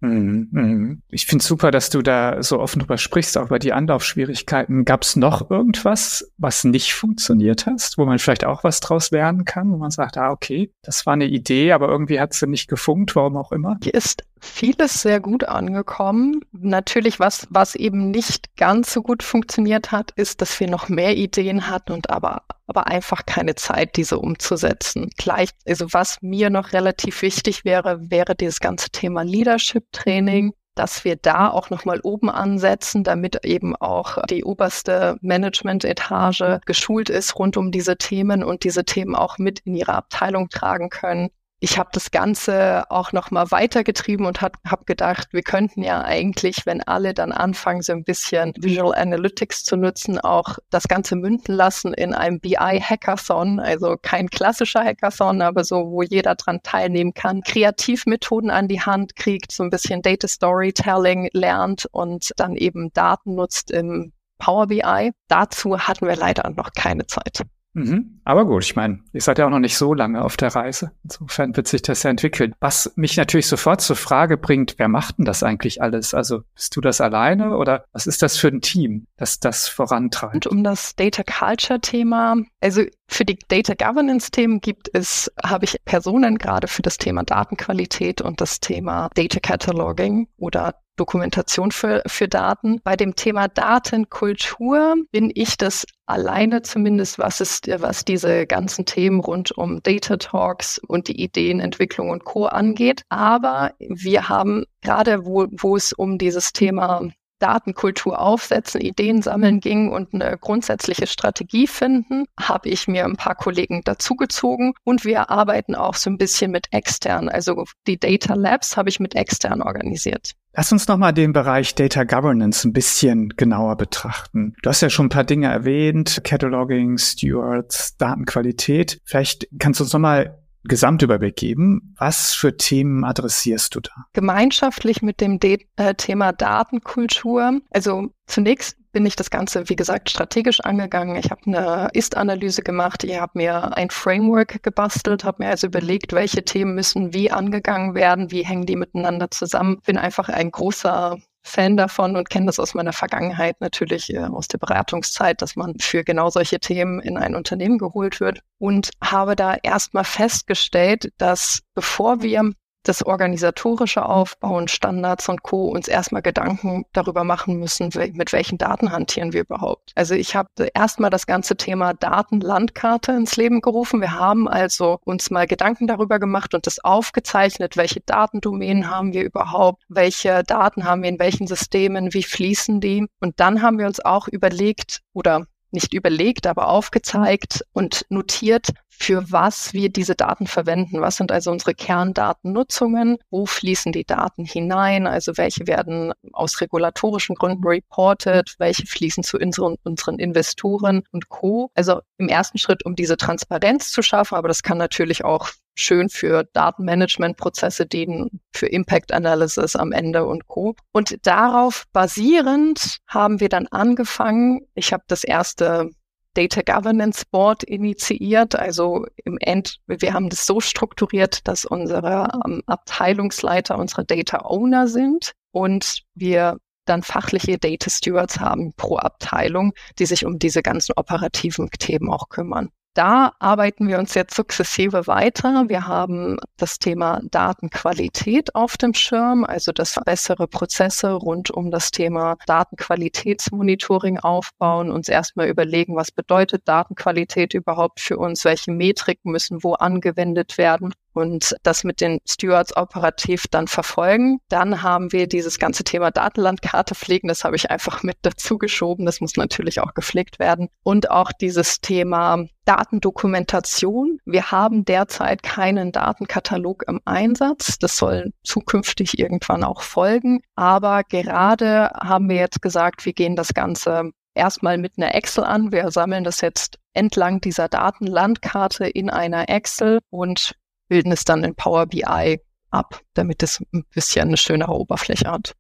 Mhm, 0.01 0.49
mhm. 0.51 1.03
Ich 1.09 1.27
finde 1.27 1.45
super, 1.45 1.71
dass 1.71 1.89
du 1.89 2.03
da 2.03 2.43
so 2.43 2.61
offen 2.61 2.81
drüber 2.81 2.99
sprichst, 2.99 3.39
auch 3.39 3.47
über 3.47 3.59
die 3.59 3.73
Anlaufschwierigkeiten. 3.73 4.85
Gab 4.85 5.03
es 5.03 5.17
noch 5.17 5.51
irgendwas, 5.51 6.31
was 6.37 6.65
nicht 6.65 6.93
funktioniert 6.93 7.67
hast, 7.67 7.97
wo 7.97 8.05
man 8.05 8.19
vielleicht 8.19 8.45
auch 8.45 8.63
was 8.63 8.81
draus 8.81 9.11
lernen 9.11 9.45
kann, 9.45 9.73
wo 9.73 9.79
man 9.79 9.91
sagt, 9.91 10.19
ah, 10.19 10.31
okay, 10.31 10.71
das 10.83 11.07
war 11.07 11.15
eine 11.15 11.27
Idee, 11.27 11.73
aber 11.73 11.89
irgendwie 11.89 12.21
hat 12.21 12.35
sie 12.35 12.47
nicht 12.47 12.69
gefunkt, 12.69 13.17
warum 13.17 13.37
auch 13.37 13.53
immer? 13.53 13.79
Hier 13.83 13.95
ist 13.95 14.23
vieles 14.41 15.03
sehr 15.03 15.21
gut 15.21 15.45
angekommen. 15.45 16.41
Natürlich, 16.53 17.19
was, 17.21 17.47
was 17.51 17.75
eben 17.75 18.11
nicht 18.11 18.57
ganz 18.57 18.93
so 18.93 19.03
gut 19.03 19.23
funktioniert 19.23 19.93
hat, 19.93 20.13
ist, 20.17 20.41
dass 20.41 20.59
wir 20.61 20.69
noch 20.69 20.89
mehr 20.89 21.17
Ideen 21.17 21.69
hatten 21.69 21.93
und 21.93 22.11
aber, 22.11 22.43
aber 22.67 22.87
einfach 22.87 23.27
keine 23.27 23.55
Zeit, 23.55 23.97
diese 23.97 24.19
umzusetzen. 24.19 25.11
Gleich, 25.17 25.51
also 25.67 25.87
was 25.93 26.19
mir 26.21 26.51
noch 26.51 26.73
relativ 26.73 27.23
wichtig 27.23 27.65
wäre, 27.65 28.11
wäre 28.11 28.35
dieses 28.35 28.61
ganze 28.61 28.91
Thema 28.91 29.23
Leadership 29.23 29.85
Training 29.93 30.53
dass 30.77 31.07
wir 31.07 31.17
da 31.17 31.49
auch 31.49 31.71
nochmal 31.71 32.01
oben 32.03 32.29
ansetzen, 32.29 33.03
damit 33.03 33.45
eben 33.47 33.75
auch 33.75 34.23
die 34.27 34.45
oberste 34.45 35.17
Management-Etage 35.23 36.61
geschult 36.67 37.09
ist 37.09 37.39
rund 37.39 37.57
um 37.57 37.73
diese 37.73 37.97
Themen 37.97 38.45
und 38.45 38.63
diese 38.63 38.85
Themen 38.85 39.17
auch 39.17 39.39
mit 39.39 39.61
in 39.61 39.75
ihre 39.75 39.95
Abteilung 39.95 40.51
tragen 40.51 40.91
können 40.91 41.31
ich 41.59 41.79
habe 41.79 41.89
das 41.93 42.11
Ganze 42.11 42.85
auch 42.91 43.13
noch 43.13 43.31
mal 43.31 43.51
weitergetrieben 43.51 44.27
und 44.27 44.43
habe 44.43 44.59
hab 44.67 44.87
gedacht, 44.87 45.29
wir 45.33 45.43
könnten 45.43 45.83
ja 45.83 46.03
eigentlich, 46.03 46.67
wenn 46.67 46.83
alle 46.83 47.15
dann 47.15 47.33
anfangen, 47.33 47.81
so 47.81 47.93
ein 47.93 48.05
bisschen 48.05 48.53
Visual 48.59 48.95
Analytics 48.95 49.65
zu 49.65 49.77
nutzen, 49.77 50.21
auch 50.21 50.59
das 50.69 50.87
Ganze 50.87 51.17
münden 51.17 51.55
lassen 51.55 51.95
in 51.95 52.13
einem 52.13 52.41
BI-Hackathon, 52.41 53.59
also 53.59 53.97
kein 54.01 54.29
klassischer 54.29 54.85
Hackathon, 54.85 55.41
aber 55.41 55.65
so, 55.65 55.91
wo 55.91 56.03
jeder 56.03 56.35
dran 56.35 56.61
teilnehmen 56.63 57.15
kann, 57.15 57.41
Kreativmethoden 57.41 58.51
an 58.51 58.69
die 58.69 58.83
Hand 58.83 59.17
kriegt, 59.17 59.51
so 59.51 59.63
ein 59.63 59.71
bisschen 59.71 60.03
Data 60.03 60.29
Storytelling 60.29 61.31
lernt 61.33 61.87
und 61.91 62.33
dann 62.37 62.55
eben 62.57 62.93
Daten 62.93 63.35
nutzt 63.35 63.71
im 63.71 64.13
Power 64.39 64.67
BI. 64.67 65.13
Dazu 65.29 65.79
hatten 65.79 66.07
wir 66.07 66.17
leider 66.17 66.51
noch 66.51 66.73
keine 66.73 67.07
Zeit. 67.07 67.47
Mhm. 67.77 68.21
Aber 68.25 68.47
gut, 68.47 68.65
ich 68.65 68.75
meine, 68.75 69.01
ihr 69.13 69.21
seid 69.21 69.39
ja 69.39 69.45
auch 69.45 69.51
noch 69.51 69.59
nicht 69.59 69.77
so 69.77 69.93
lange 69.93 70.25
auf 70.25 70.39
der 70.39 70.55
Reise. 70.55 70.93
Insofern 71.05 71.55
wird 71.57 71.69
sich 71.69 71.83
das 71.83 72.03
ja 72.03 72.11
entwickeln. 72.11 72.55
Was 72.59 72.91
mich 72.97 73.19
natürlich 73.19 73.47
sofort 73.47 73.83
zur 73.83 73.97
Frage 73.97 74.39
bringt, 74.39 74.77
wer 74.79 74.89
macht 74.89 75.19
denn 75.19 75.27
das 75.27 75.43
eigentlich 75.43 75.83
alles? 75.83 76.15
Also 76.15 76.41
bist 76.55 76.75
du 76.75 76.81
das 76.81 77.03
alleine 77.03 77.59
oder 77.59 77.85
was 77.93 78.07
ist 78.07 78.23
das 78.23 78.39
für 78.39 78.49
ein 78.49 78.63
Team, 78.63 79.07
das 79.19 79.41
das 79.41 79.69
vorantreibt? 79.69 80.47
Und 80.47 80.47
um 80.47 80.65
das 80.65 80.97
Data 80.97 81.23
Culture 81.23 81.79
Thema, 81.79 82.37
also 82.63 82.83
für 83.09 83.27
die 83.27 83.39
Data 83.49 83.75
Governance 83.75 84.31
Themen 84.31 84.63
gibt 84.63 84.89
es, 84.95 85.31
habe 85.45 85.67
ich 85.67 85.77
Personen 85.85 86.39
gerade 86.39 86.69
für 86.69 86.83
das 86.83 86.97
Thema 86.97 87.25
Datenqualität 87.25 88.23
und 88.23 88.41
das 88.41 88.61
Thema 88.61 89.11
Data 89.15 89.39
Cataloging 89.39 90.29
oder 90.39 90.77
Dokumentation 90.97 91.73
für, 91.73 92.03
für 92.07 92.27
Daten. 92.27 92.81
Bei 92.83 92.97
dem 92.97 93.15
Thema 93.17 93.49
Datenkultur 93.49 94.97
bin 95.13 95.31
ich 95.35 95.59
das 95.59 95.85
alleine 96.07 96.63
zumindest, 96.63 97.19
was 97.19 97.41
ist, 97.41 97.69
was 97.81 98.05
diese 98.05 98.47
ganzen 98.47 98.87
Themen 98.87 99.21
rund 99.21 99.53
um 99.53 99.83
Data 99.83 100.17
Talks 100.17 100.79
und 100.79 101.09
die 101.09 101.21
Ideenentwicklung 101.21 102.11
und 102.11 102.25
Co. 102.25 102.47
angeht. 102.47 103.03
Aber 103.09 103.75
wir 103.79 104.29
haben 104.29 104.65
gerade, 104.83 105.27
wo, 105.27 105.47
wo 105.51 105.77
es 105.77 105.93
um 105.93 106.19
dieses 106.19 106.53
Thema 106.53 107.03
Datenkultur 107.39 108.19
aufsetzen, 108.19 108.81
Ideen 108.81 109.21
sammeln 109.23 109.61
ging 109.61 109.91
und 109.93 110.15
eine 110.15 110.39
grundsätzliche 110.39 111.07
Strategie 111.07 111.67
finden, 111.67 112.25
habe 112.41 112.69
ich 112.69 112.89
mir 112.89 113.05
ein 113.05 113.17
paar 113.17 113.35
Kollegen 113.35 113.83
dazugezogen 113.85 114.73
und 114.85 115.05
wir 115.05 115.31
arbeiten 115.31 115.75
auch 115.75 115.95
so 115.95 116.09
ein 116.09 116.19
bisschen 116.19 116.51
mit 116.51 116.69
extern. 116.71 117.29
Also 117.29 117.65
die 117.87 117.99
Data 117.99 118.35
Labs 118.35 118.77
habe 118.77 118.89
ich 118.89 119.01
mit 119.01 119.15
extern 119.15 119.61
organisiert. 119.61 120.33
Lass 120.57 120.73
uns 120.73 120.89
nochmal 120.89 121.13
den 121.13 121.35
Bereich 121.35 121.75
Data 121.75 122.05
Governance 122.05 122.67
ein 122.67 122.73
bisschen 122.73 123.29
genauer 123.37 123.77
betrachten. 123.77 124.55
Du 124.63 124.71
hast 124.71 124.81
ja 124.81 124.89
schon 124.89 125.07
ein 125.07 125.11
paar 125.11 125.25
Dinge 125.25 125.49
erwähnt, 125.49 126.23
Cataloging, 126.25 126.97
Stewards, 126.97 127.99
Datenqualität. 127.99 128.99
Vielleicht 129.05 129.49
kannst 129.59 129.81
du 129.81 129.85
uns 129.85 129.93
nochmal 129.93 130.39
Gesamtüberblick 130.65 131.37
geben. 131.37 131.95
Was 131.99 132.33
für 132.33 132.57
Themen 132.57 133.05
adressierst 133.05 133.75
du 133.75 133.81
da? 133.81 133.93
Gemeinschaftlich 134.15 135.03
mit 135.03 135.21
dem 135.21 135.39
De 135.41 135.59
äh, 135.77 135.95
Thema 135.95 136.33
Datenkultur. 136.33 137.61
Also 137.71 138.09
zunächst 138.27 138.79
bin 138.97 139.05
ich 139.05 139.15
das 139.15 139.29
Ganze, 139.29 139.69
wie 139.69 139.77
gesagt, 139.77 140.09
strategisch 140.09 140.61
angegangen. 140.61 141.17
Ich 141.17 141.31
habe 141.31 141.43
eine 141.45 141.91
Ist-Analyse 141.93 142.63
gemacht. 142.63 143.05
Ich 143.05 143.21
habe 143.21 143.33
mir 143.35 143.77
ein 143.77 143.91
Framework 143.91 144.63
gebastelt, 144.63 145.23
habe 145.23 145.45
mir 145.45 145.51
also 145.51 145.67
überlegt, 145.67 146.15
welche 146.15 146.47
Themen 146.47 146.75
müssen 146.75 147.13
wie 147.13 147.31
angegangen 147.31 147.95
werden, 147.95 148.31
wie 148.31 148.43
hängen 148.43 148.65
die 148.65 148.75
miteinander 148.75 149.31
zusammen. 149.31 149.83
Bin 149.85 149.99
einfach 149.99 150.31
ein 150.31 150.51
großer 150.51 151.19
Fan 151.43 151.77
davon 151.77 152.17
und 152.17 152.31
kenne 152.31 152.47
das 152.47 152.59
aus 152.59 152.73
meiner 152.73 152.95
Vergangenheit 152.95 153.61
natürlich 153.61 154.15
äh, 154.15 154.21
aus 154.21 154.49
der 154.49 154.57
Beratungszeit, 154.57 155.43
dass 155.43 155.57
man 155.57 155.75
für 155.79 156.03
genau 156.03 156.31
solche 156.31 156.59
Themen 156.59 157.01
in 157.01 157.19
ein 157.19 157.35
Unternehmen 157.35 157.77
geholt 157.77 158.19
wird 158.21 158.41
und 158.57 158.93
habe 159.05 159.37
da 159.37 159.57
erstmal 159.63 160.05
festgestellt, 160.05 161.13
dass 161.19 161.61
bevor 161.75 162.23
wir 162.23 162.51
das 162.89 163.05
organisatorische 163.05 164.05
Aufbauen, 164.07 164.69
Standards 164.69 165.29
und 165.29 165.43
Co. 165.43 165.67
uns 165.67 165.89
erstmal 165.89 166.23
Gedanken 166.23 166.85
darüber 166.93 167.25
machen 167.25 167.59
müssen, 167.59 167.91
mit 168.13 168.33
welchen 168.33 168.59
Daten 168.59 168.93
hantieren 168.93 169.33
wir 169.33 169.43
überhaupt. 169.43 169.93
Also 169.95 170.15
ich 170.15 170.37
habe 170.37 170.49
erstmal 170.75 171.11
das 171.11 171.27
ganze 171.27 171.57
Thema 171.57 171.95
Datenlandkarte 171.95 173.13
ins 173.13 173.37
Leben 173.37 173.61
gerufen. 173.61 174.01
Wir 174.01 174.13
haben 174.13 174.49
also 174.49 174.99
uns 175.05 175.31
mal 175.31 175.47
Gedanken 175.47 175.87
darüber 175.87 176.19
gemacht 176.19 176.55
und 176.55 176.67
das 176.67 176.83
aufgezeichnet, 176.85 177.77
welche 177.77 178.01
Datendomänen 178.01 178.91
haben 178.91 179.13
wir 179.13 179.25
überhaupt, 179.25 179.83
welche 179.89 180.43
Daten 180.45 180.85
haben 180.85 181.03
wir 181.03 181.09
in 181.09 181.19
welchen 181.19 181.47
Systemen, 181.47 182.15
wie 182.15 182.23
fließen 182.23 182.81
die. 182.81 183.07
Und 183.21 183.41
dann 183.41 183.63
haben 183.63 183.79
wir 183.79 183.87
uns 183.87 184.05
auch 184.05 184.29
überlegt 184.29 185.01
oder 185.13 185.47
nicht 185.71 185.95
überlegt, 185.95 186.47
aber 186.47 186.69
aufgezeigt 186.69 187.65
und 187.73 188.07
notiert, 188.09 188.69
für 188.99 189.31
was 189.31 189.75
wir 189.75 189.91
diese 189.91 190.15
Daten 190.15 190.47
verwenden. 190.47 191.01
Was 191.01 191.17
sind 191.17 191.31
also 191.31 191.51
unsere 191.51 191.75
Kerndatennutzungen? 191.75 193.19
Wo 193.31 193.47
fließen 193.47 193.93
die 193.93 194.05
Daten 194.05 194.45
hinein? 194.45 195.07
Also 195.07 195.37
welche 195.37 195.67
werden 195.67 196.13
aus 196.33 196.61
regulatorischen 196.61 197.35
Gründen 197.35 197.67
reported? 197.67 198.55
Welche 198.59 198.87
fließen 198.87 199.23
zu 199.23 199.39
unseren, 199.39 199.77
unseren 199.85 200.19
Investoren 200.19 201.03
und 201.13 201.29
Co. 201.29 201.71
Also 201.75 202.01
im 202.17 202.29
ersten 202.29 202.59
Schritt, 202.59 202.85
um 202.87 202.97
diese 202.97 203.17
Transparenz 203.17 203.91
zu 203.91 204.03
schaffen, 204.03 204.37
aber 204.37 204.49
das 204.49 204.63
kann 204.63 204.79
natürlich 204.79 205.25
auch 205.25 205.51
schön 205.77 206.09
für 206.09 206.45
Datenmanagementprozesse 206.53 207.87
dienen, 207.87 208.41
für 208.53 208.67
Impact 208.67 209.13
Analysis 209.13 209.77
am 209.77 209.93
Ende 209.93 210.27
und 210.27 210.49
Co. 210.49 210.75
Und 210.93 211.25
darauf 211.27 211.85
basierend 211.93 212.99
haben 213.07 213.41
wir 213.41 213.49
dann 213.49 213.69
angefangen, 213.69 214.67
ich 214.75 214.93
habe 214.93 215.05
das 215.07 215.23
erste 215.23 215.91
Data 216.35 216.61
Governance 216.61 217.25
Board 217.31 217.63
initiiert. 217.63 218.57
Also 218.57 219.07
im 219.25 219.39
End, 219.39 219.79
wir 219.87 220.13
haben 220.13 220.29
das 220.29 220.47
so 220.47 220.61
strukturiert, 220.61 221.47
dass 221.49 221.65
unsere 221.65 222.29
ähm, 222.45 222.63
Abteilungsleiter 222.67 223.79
unsere 223.79 224.05
Data 224.05 224.45
Owner 224.45 224.89
sind 224.89 225.33
und 225.53 226.03
wir 226.15 226.59
dann 226.85 227.03
fachliche 227.03 227.59
Data 227.59 227.91
Stewards 227.91 228.39
haben 228.39 228.73
pro 228.75 228.97
Abteilung, 228.97 229.73
die 229.99 230.07
sich 230.07 230.25
um 230.25 230.39
diese 230.39 230.63
ganzen 230.63 230.93
operativen 230.97 231.69
Themen 231.71 232.11
auch 232.11 232.29
kümmern. 232.29 232.71
Da 232.97 233.33
arbeiten 233.41 233.89
wir 233.89 233.99
uns 233.99 234.15
jetzt 234.15 234.35
sukzessive 234.35 235.07
weiter. 235.07 235.69
Wir 235.69 235.87
haben 235.87 236.39
das 236.57 236.79
Thema 236.79 237.21
Datenqualität 237.31 238.55
auf 238.55 238.79
dem 238.79 238.95
Schirm, 238.95 239.45
also 239.45 239.71
dass 239.71 240.01
bessere 240.07 240.49
Prozesse 240.49 241.13
rund 241.13 241.51
um 241.51 241.71
das 241.71 241.91
Thema 241.91 242.37
Datenqualitätsmonitoring 242.47 244.19
aufbauen, 244.19 244.91
uns 244.91 245.11
erstmal 245.11 245.49
überlegen, 245.49 245.95
was 245.95 246.11
bedeutet 246.11 246.67
Datenqualität 246.67 247.53
überhaupt 247.53 248.01
für 248.01 248.17
uns, 248.17 248.47
welche 248.47 248.73
Metriken 248.73 249.31
müssen 249.31 249.63
wo 249.63 249.75
angewendet 249.75 250.57
werden 250.57 250.95
und 251.17 251.57
das 251.63 251.85
mit 251.85 252.01
den 252.01 252.21
Stewards 252.29 252.77
operativ 252.77 253.45
dann 253.51 253.69
verfolgen. 253.69 254.39
Dann 254.49 254.83
haben 254.83 255.13
wir 255.13 255.27
dieses 255.27 255.59
ganze 255.59 255.85
Thema 255.85 256.11
Datenlandkarte 256.11 256.95
pflegen. 256.95 257.29
Das 257.29 257.45
habe 257.45 257.57
ich 257.57 257.71
einfach 257.71 258.03
mit 258.03 258.19
dazu 258.23 258.59
geschoben. 258.59 259.07
Das 259.07 259.21
muss 259.21 259.37
natürlich 259.37 259.81
auch 259.81 259.95
gepflegt 259.95 260.39
werden. 260.39 260.69
Und 260.83 261.11
auch 261.11 261.33
dieses 261.33 261.81
Thema 261.81 262.45
Datendokumentation. 262.67 264.19
Wir 264.25 264.51
haben 264.51 264.85
derzeit 264.85 265.43
keinen 265.43 265.93
Datenkatalog 265.93 266.85
im 266.89 267.01
Einsatz. 267.05 267.79
Das 267.79 267.97
soll 267.97 268.33
zukünftig 268.43 269.19
irgendwann 269.19 269.65
auch 269.65 269.83
folgen. 269.83 270.41
Aber 270.57 271.05
gerade 271.05 271.91
haben 271.95 272.29
wir 272.29 272.37
jetzt 272.37 272.61
gesagt, 272.61 273.07
wir 273.07 273.13
gehen 273.13 273.37
das 273.37 273.55
Ganze 273.55 274.11
erstmal 274.35 274.79
mit 274.79 274.95
einer 274.97 275.15
Excel 275.15 275.45
an. 275.45 275.73
Wir 275.73 275.91
sammeln 275.91 276.25
das 276.25 276.41
jetzt 276.41 276.79
entlang 276.93 277.41
dieser 277.41 277.69
Datenlandkarte 277.69 278.87
in 278.87 279.11
einer 279.11 279.49
Excel 279.49 280.01
und 280.11 280.55
bilden 280.89 281.13
es 281.13 281.25
dann 281.25 281.45
in 281.45 281.55
Power 281.55 281.87
BI 281.87 282.41
ab, 282.71 283.01
damit 283.15 283.43
es 283.43 283.61
ein 283.73 283.85
bisschen 283.95 284.29
eine 284.29 284.37
schönere 284.37 284.73
Oberfläche 284.73 285.31
hat. 285.31 285.55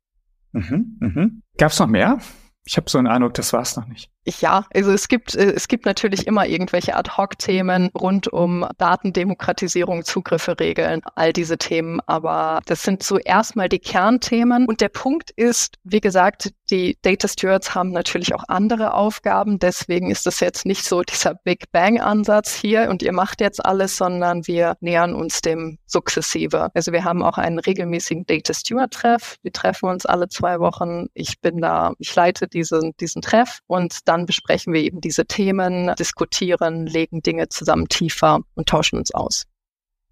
Mhm, 0.52 0.96
mhm. 1.00 1.42
Gab 1.58 1.72
es 1.72 1.78
noch 1.78 1.86
mehr? 1.86 2.18
Ich 2.64 2.76
habe 2.76 2.90
so 2.90 2.98
einen 2.98 3.06
Eindruck, 3.06 3.34
das 3.34 3.52
war 3.52 3.62
es 3.62 3.76
noch 3.76 3.86
nicht. 3.86 4.10
Ja, 4.40 4.66
also 4.74 4.90
es 4.90 5.06
gibt, 5.06 5.36
äh, 5.36 5.52
es 5.52 5.68
gibt 5.68 5.86
natürlich 5.86 6.26
immer 6.26 6.46
irgendwelche 6.46 6.96
Ad-Hoc-Themen 6.96 7.90
rund 7.96 8.26
um 8.26 8.66
Datendemokratisierung, 8.76 10.04
Zugriffe 10.04 10.58
regeln, 10.58 11.02
all 11.14 11.32
diese 11.32 11.58
Themen. 11.58 12.00
Aber 12.06 12.60
das 12.66 12.82
sind 12.82 13.04
so 13.04 13.18
erstmal 13.18 13.68
die 13.68 13.78
Kernthemen. 13.78 14.66
Und 14.66 14.80
der 14.80 14.88
Punkt 14.88 15.30
ist, 15.30 15.76
wie 15.84 16.00
gesagt, 16.00 16.50
die 16.70 16.98
Data 17.02 17.28
Stewards 17.28 17.76
haben 17.76 17.92
natürlich 17.92 18.34
auch 18.34 18.42
andere 18.48 18.94
Aufgaben. 18.94 19.60
Deswegen 19.60 20.10
ist 20.10 20.26
das 20.26 20.40
jetzt 20.40 20.66
nicht 20.66 20.84
so 20.84 21.02
dieser 21.02 21.34
Big 21.34 21.70
Bang-Ansatz 21.70 22.52
hier 22.52 22.90
und 22.90 23.02
ihr 23.04 23.12
macht 23.12 23.40
jetzt 23.40 23.64
alles, 23.64 23.96
sondern 23.96 24.44
wir 24.48 24.76
nähern 24.80 25.14
uns 25.14 25.40
dem 25.40 25.78
sukzessive. 25.86 26.70
Also 26.74 26.90
wir 26.90 27.04
haben 27.04 27.22
auch 27.22 27.38
einen 27.38 27.60
regelmäßigen 27.60 28.26
Data 28.26 28.52
Steward-Treff. 28.52 29.36
Wir 29.42 29.52
treffen 29.52 29.88
uns 29.88 30.04
alle 30.04 30.28
zwei 30.28 30.58
Wochen. 30.58 31.06
Ich 31.14 31.40
bin 31.40 31.60
da, 31.60 31.92
ich 31.98 32.12
leite 32.12 32.48
diesen, 32.48 32.96
diesen 32.98 33.22
Treff 33.22 33.60
und 33.68 34.08
dann 34.08 34.15
dann 34.16 34.26
besprechen 34.26 34.72
wir 34.72 34.83
eben 34.83 35.00
diese 35.00 35.26
Themen, 35.26 35.94
diskutieren, 35.98 36.87
legen 36.87 37.22
Dinge 37.22 37.48
zusammen 37.48 37.87
tiefer 37.88 38.40
und 38.55 38.68
tauschen 38.68 38.98
uns 38.98 39.12
aus. 39.12 39.44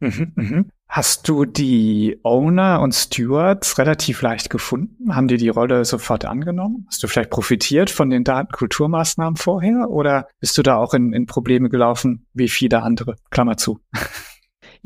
Mhm, 0.01 0.33
mhm. 0.35 0.71
Hast 0.87 1.29
du 1.29 1.47
die 1.47 2.21
Owner 2.23 2.81
und 2.83 2.93
Stewards 2.93 3.79
relativ 3.79 4.21
leicht 4.21 4.51
gefunden? 4.51 5.14
Haben 5.14 5.29
die 5.29 5.38
die 5.38 5.49
Rolle 5.49 5.87
sofort 5.87 6.27
angenommen? 6.27 6.87
Hast 6.88 7.03
du 7.03 7.09
vielleicht 7.09 7.31
profitiert 7.31 7.88
von 7.88 8.11
den 8.11 8.23
Datenkulturmaßnahmen 8.25 9.37
vorher 9.37 9.88
oder 9.88 10.29
bist 10.38 10.59
du 10.59 10.62
da 10.62 10.77
auch 10.77 10.93
in, 10.93 11.14
in 11.14 11.25
Probleme 11.25 11.71
gelaufen 11.71 12.27
wie 12.35 12.49
viele 12.49 12.83
andere? 12.83 13.17
Klammer 13.31 13.57
zu. 13.57 13.81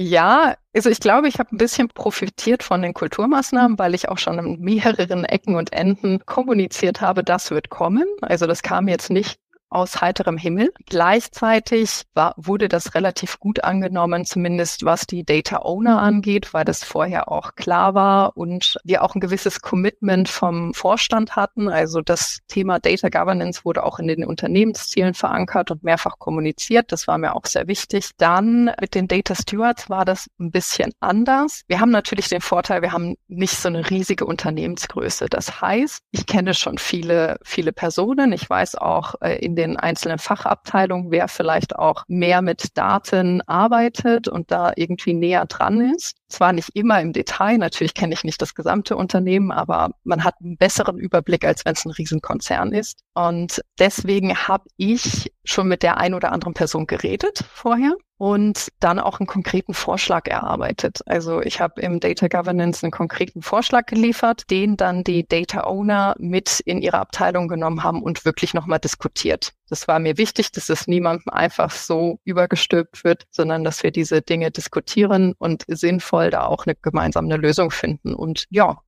Ja, 0.00 0.54
also 0.72 0.90
ich 0.90 1.00
glaube, 1.00 1.26
ich 1.26 1.40
habe 1.40 1.52
ein 1.52 1.58
bisschen 1.58 1.88
profitiert 1.88 2.62
von 2.62 2.82
den 2.82 2.94
Kulturmaßnahmen, 2.94 3.80
weil 3.80 3.96
ich 3.96 4.08
auch 4.08 4.18
schon 4.18 4.38
an 4.38 4.60
mehreren 4.60 5.24
Ecken 5.24 5.56
und 5.56 5.72
Enden 5.72 6.24
kommuniziert 6.24 7.00
habe, 7.00 7.24
das 7.24 7.50
wird 7.50 7.68
kommen. 7.68 8.06
Also 8.20 8.46
das 8.46 8.62
kam 8.62 8.86
jetzt 8.86 9.10
nicht 9.10 9.40
aus 9.70 10.00
heiterem 10.00 10.36
Himmel. 10.36 10.72
Gleichzeitig 10.86 12.02
war, 12.14 12.34
wurde 12.36 12.68
das 12.68 12.94
relativ 12.94 13.38
gut 13.38 13.64
angenommen, 13.64 14.24
zumindest 14.24 14.84
was 14.84 15.06
die 15.06 15.24
Data 15.24 15.58
Owner 15.62 16.00
angeht, 16.00 16.54
weil 16.54 16.64
das 16.64 16.84
vorher 16.84 17.30
auch 17.30 17.54
klar 17.54 17.94
war 17.94 18.36
und 18.36 18.78
wir 18.84 19.02
auch 19.02 19.14
ein 19.14 19.20
gewisses 19.20 19.60
Commitment 19.60 20.28
vom 20.28 20.74
Vorstand 20.74 21.36
hatten. 21.36 21.68
Also 21.68 22.00
das 22.00 22.38
Thema 22.48 22.78
Data 22.78 23.08
Governance 23.08 23.64
wurde 23.64 23.84
auch 23.84 23.98
in 23.98 24.08
den 24.08 24.24
Unternehmenszielen 24.24 25.14
verankert 25.14 25.70
und 25.70 25.82
mehrfach 25.82 26.18
kommuniziert. 26.18 26.92
Das 26.92 27.06
war 27.06 27.18
mir 27.18 27.34
auch 27.34 27.46
sehr 27.46 27.66
wichtig. 27.66 28.10
Dann 28.16 28.70
mit 28.80 28.94
den 28.94 29.08
Data 29.08 29.34
Stewards 29.34 29.90
war 29.90 30.04
das 30.04 30.28
ein 30.38 30.50
bisschen 30.50 30.92
anders. 31.00 31.62
Wir 31.68 31.80
haben 31.80 31.90
natürlich 31.90 32.28
den 32.28 32.40
Vorteil, 32.40 32.82
wir 32.82 32.92
haben 32.92 33.16
nicht 33.28 33.56
so 33.56 33.68
eine 33.68 33.88
riesige 33.90 34.24
Unternehmensgröße. 34.24 35.26
Das 35.28 35.60
heißt, 35.60 36.02
ich 36.10 36.26
kenne 36.26 36.54
schon 36.54 36.78
viele, 36.78 37.38
viele 37.44 37.72
Personen. 37.72 38.32
Ich 38.32 38.48
weiß 38.48 38.76
auch 38.76 39.14
äh, 39.20 39.36
in 39.44 39.57
den 39.58 39.76
einzelnen 39.76 40.18
Fachabteilungen, 40.18 41.10
wer 41.10 41.28
vielleicht 41.28 41.76
auch 41.76 42.04
mehr 42.08 42.40
mit 42.40 42.78
Daten 42.78 43.42
arbeitet 43.42 44.28
und 44.28 44.50
da 44.50 44.72
irgendwie 44.76 45.12
näher 45.12 45.44
dran 45.46 45.92
ist. 45.94 46.16
Zwar 46.28 46.52
nicht 46.52 46.70
immer 46.74 47.00
im 47.00 47.12
Detail, 47.12 47.56
natürlich 47.56 47.94
kenne 47.94 48.12
ich 48.12 48.22
nicht 48.22 48.42
das 48.42 48.54
gesamte 48.54 48.96
Unternehmen, 48.96 49.50
aber 49.50 49.90
man 50.04 50.24
hat 50.24 50.34
einen 50.40 50.58
besseren 50.58 50.98
Überblick, 50.98 51.44
als 51.44 51.64
wenn 51.64 51.72
es 51.72 51.86
ein 51.86 51.90
Riesenkonzern 51.90 52.72
ist. 52.72 53.00
Und 53.14 53.62
deswegen 53.78 54.36
habe 54.36 54.68
ich 54.76 55.32
schon 55.44 55.68
mit 55.68 55.82
der 55.82 55.96
ein 55.96 56.12
oder 56.12 56.32
anderen 56.32 56.52
Person 56.52 56.86
geredet 56.86 57.44
vorher 57.50 57.94
und 58.18 58.68
dann 58.80 58.98
auch 58.98 59.20
einen 59.20 59.26
konkreten 59.26 59.72
Vorschlag 59.72 60.26
erarbeitet. 60.28 61.00
Also 61.06 61.40
ich 61.40 61.60
habe 61.60 61.80
im 61.80 62.00
Data 62.00 62.28
Governance 62.28 62.84
einen 62.84 62.90
konkreten 62.90 63.42
Vorschlag 63.42 63.86
geliefert, 63.86 64.50
den 64.50 64.76
dann 64.76 65.04
die 65.04 65.26
Data 65.26 65.64
Owner 65.64 66.14
mit 66.18 66.60
in 66.60 66.82
ihre 66.82 66.98
Abteilung 66.98 67.48
genommen 67.48 67.84
haben 67.84 68.02
und 68.02 68.24
wirklich 68.24 68.54
nochmal 68.54 68.80
diskutiert. 68.80 69.54
Das 69.68 69.86
war 69.86 69.98
mir 69.98 70.16
wichtig, 70.16 70.50
dass 70.52 70.68
es 70.68 70.86
niemandem 70.86 71.32
einfach 71.32 71.70
so 71.70 72.20
übergestülpt 72.24 73.04
wird, 73.04 73.26
sondern 73.30 73.64
dass 73.64 73.82
wir 73.82 73.90
diese 73.90 74.22
Dinge 74.22 74.50
diskutieren 74.50 75.34
und 75.38 75.64
sinnvoll 75.68 76.30
da 76.30 76.46
auch 76.46 76.66
eine 76.66 76.74
gemeinsame 76.74 77.36
Lösung 77.36 77.70
finden. 77.70 78.14
Und 78.14 78.46
ja, 78.50 78.78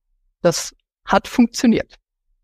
das 0.41 0.75
hat 1.05 1.27
funktioniert. 1.27 1.95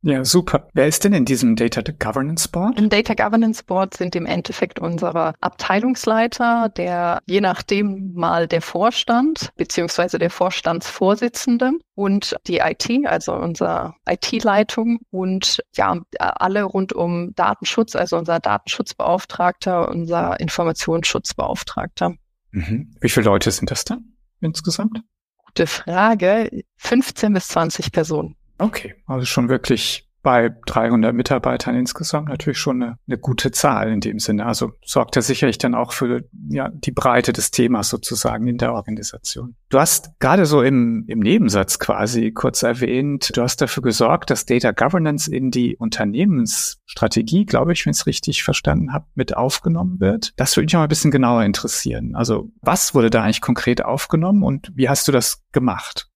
Ja, 0.07 0.23
super. 0.23 0.69
Wer 0.73 0.87
ist 0.87 1.03
denn 1.03 1.11
in 1.11 1.25
diesem 1.25 1.57
Data 1.57 1.81
Governance 1.81 2.47
Board? 2.47 2.79
Im 2.79 2.87
Data 2.87 3.13
Governance 3.13 3.61
Board 3.61 3.93
sind 3.93 4.15
im 4.15 4.25
Endeffekt 4.25 4.79
unsere 4.79 5.33
Abteilungsleiter, 5.41 6.69
der 6.69 7.19
je 7.25 7.41
nachdem 7.41 8.13
mal 8.13 8.47
der 8.47 8.61
Vorstand 8.61 9.49
beziehungsweise 9.57 10.17
der 10.17 10.29
Vorstandsvorsitzende 10.29 11.71
und 11.93 12.37
die 12.47 12.59
IT, 12.59 12.89
also 13.05 13.33
unsere 13.33 13.95
IT-Leitung 14.07 14.99
und 15.11 15.61
ja, 15.75 15.99
alle 16.17 16.63
rund 16.63 16.93
um 16.93 17.33
Datenschutz, 17.35 17.97
also 17.97 18.15
unser 18.15 18.39
Datenschutzbeauftragter, 18.39 19.89
unser 19.89 20.39
Informationsschutzbeauftragter. 20.39 22.13
Mhm. 22.51 22.95
Wie 23.01 23.09
viele 23.09 23.25
Leute 23.25 23.51
sind 23.51 23.71
das 23.71 23.83
dann 23.83 24.13
insgesamt? 24.39 25.01
Gute 25.47 25.67
Frage. 25.67 26.63
15 26.77 27.33
bis 27.33 27.49
20 27.49 27.91
Personen. 27.91 28.36
Okay, 28.57 28.95
also 29.05 29.25
schon 29.25 29.49
wirklich 29.49 30.07
bei 30.27 30.53
300 30.65 31.15
Mitarbeitern 31.15 31.73
insgesamt 31.75 32.27
natürlich 32.27 32.57
schon 32.57 32.83
eine, 32.83 32.97
eine, 33.07 33.17
gute 33.17 33.51
Zahl 33.51 33.89
in 33.93 34.01
dem 34.01 34.19
Sinne. 34.19 34.45
Also 34.45 34.73
sorgt 34.83 35.15
ja 35.15 35.21
sicherlich 35.21 35.57
dann 35.57 35.73
auch 35.73 35.93
für 35.93 36.25
ja, 36.49 36.67
die 36.69 36.91
Breite 36.91 37.31
des 37.31 37.51
Themas 37.51 37.87
sozusagen 37.87 38.45
in 38.45 38.57
der 38.57 38.73
Organisation. 38.73 39.55
Du 39.69 39.79
hast 39.79 40.19
gerade 40.19 40.45
so 40.45 40.61
im, 40.63 41.05
im 41.07 41.19
Nebensatz 41.19 41.79
quasi 41.79 42.33
kurz 42.33 42.61
erwähnt, 42.61 43.31
du 43.37 43.41
hast 43.41 43.61
dafür 43.61 43.83
gesorgt, 43.83 44.29
dass 44.29 44.45
Data 44.45 44.71
Governance 44.71 45.33
in 45.33 45.49
die 45.49 45.77
Unternehmensstrategie, 45.77 47.45
glaube 47.45 47.71
ich, 47.71 47.85
wenn 47.85 47.91
ich 47.91 47.99
es 47.99 48.05
richtig 48.05 48.43
verstanden 48.43 48.91
habe, 48.91 49.05
mit 49.15 49.37
aufgenommen 49.37 50.01
wird. 50.01 50.33
Das 50.35 50.57
würde 50.57 50.65
mich 50.65 50.73
mal 50.73 50.83
ein 50.83 50.89
bisschen 50.89 51.11
genauer 51.11 51.43
interessieren. 51.43 52.15
Also 52.15 52.51
was 52.61 52.93
wurde 52.93 53.09
da 53.09 53.23
eigentlich 53.23 53.39
konkret 53.39 53.85
aufgenommen 53.85 54.43
und 54.43 54.73
wie 54.75 54.89
hast 54.89 55.07
du 55.07 55.13
das 55.13 55.45
gemacht? 55.53 56.09